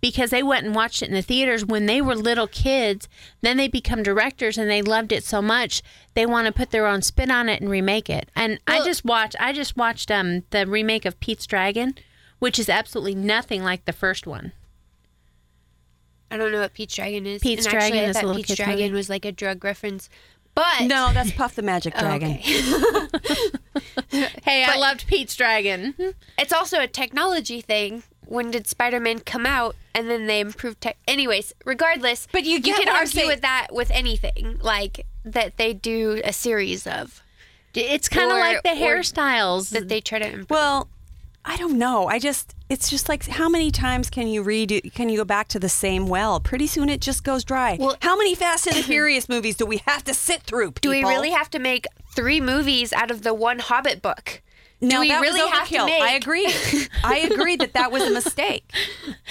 [0.00, 3.08] because they went and watched it in the theaters when they were little kids.
[3.40, 5.82] Then they become directors and they loved it so much
[6.14, 8.30] they want to put their own spin on it and remake it.
[8.36, 11.96] And I just watched I just watched um the remake of Pete's Dragon,
[12.38, 14.52] which is absolutely nothing like the first one.
[16.32, 17.42] I don't know what Pete's Dragon is.
[17.42, 18.92] Pete's and actually, Dragon I is a thought little Pete's kid's Dragon movie.
[18.94, 20.08] was like a drug reference.
[20.54, 22.32] But No, that's Puff the Magic oh, Dragon.
[22.32, 23.48] Okay.
[24.42, 25.94] Hey, I loved Pete's Dragon.
[26.38, 28.02] it's also a technology thing.
[28.26, 29.74] When did Spider-Man come out?
[29.94, 30.96] And then they improved tech.
[31.08, 33.28] Anyways, regardless, But you get can argue saying.
[33.28, 37.22] with that with anything like that they do a series of
[37.74, 39.70] It's kind of like the hairstyles.
[39.70, 40.50] that they try to improve.
[40.50, 40.88] Well,
[41.44, 42.06] I don't know.
[42.06, 45.46] I just it's just like how many times can you redo can you go back
[45.48, 46.40] to the same well?
[46.40, 47.76] Pretty soon it just goes dry.
[47.78, 50.72] Well- how many Fast and the Furious movies do we have to sit through?
[50.80, 54.42] do we really have to make three movies out of the one Hobbit book?
[54.80, 56.02] No, we that really was have to make?
[56.02, 56.46] I agree.
[57.04, 58.68] I agree that that was a mistake.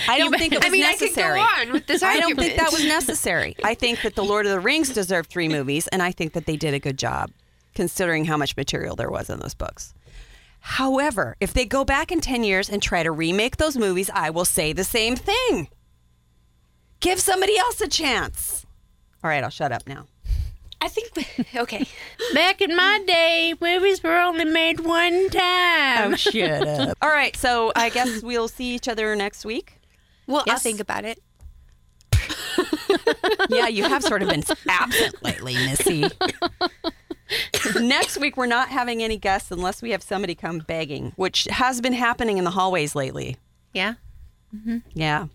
[0.08, 1.40] I don't think it was I mean, I could go necessary.
[1.40, 3.58] on with this I don't think that was necessary.
[3.64, 6.46] I think that the Lord of the Rings deserved three movies, and I think that
[6.46, 7.32] they did a good job,
[7.76, 9.94] considering how much material there was in those books.
[10.62, 14.30] However, if they go back in 10 years and try to remake those movies, I
[14.30, 15.68] will say the same thing.
[17.00, 18.66] Give somebody else a chance.
[19.24, 20.06] All right, I'll shut up now.
[20.80, 21.10] I think.
[21.56, 21.86] Okay.
[22.34, 26.14] Back in my day, movies were only made one time.
[26.14, 26.98] Oh, shut up.
[27.02, 29.74] All right, so I guess we'll see each other next week.
[30.28, 31.20] Well, I'll think about it.
[33.50, 36.06] Yeah, you have sort of been absent lately, Missy.
[37.80, 41.82] Next week, we're not having any guests unless we have somebody come begging, which has
[41.82, 43.38] been happening in the hallways lately.
[43.74, 43.96] Yeah,
[44.56, 44.78] mm-hmm.
[44.94, 45.28] Yeah.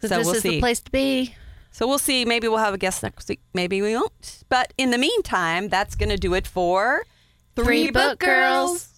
[0.00, 0.48] 'cause So this we'll is see.
[0.50, 1.34] the place to be.
[1.72, 2.24] So we'll see.
[2.24, 3.40] Maybe we'll have a guest next week.
[3.54, 4.42] Maybe we won't.
[4.48, 7.04] But in the meantime, that's going to do it for
[7.54, 8.88] Three Book Girls.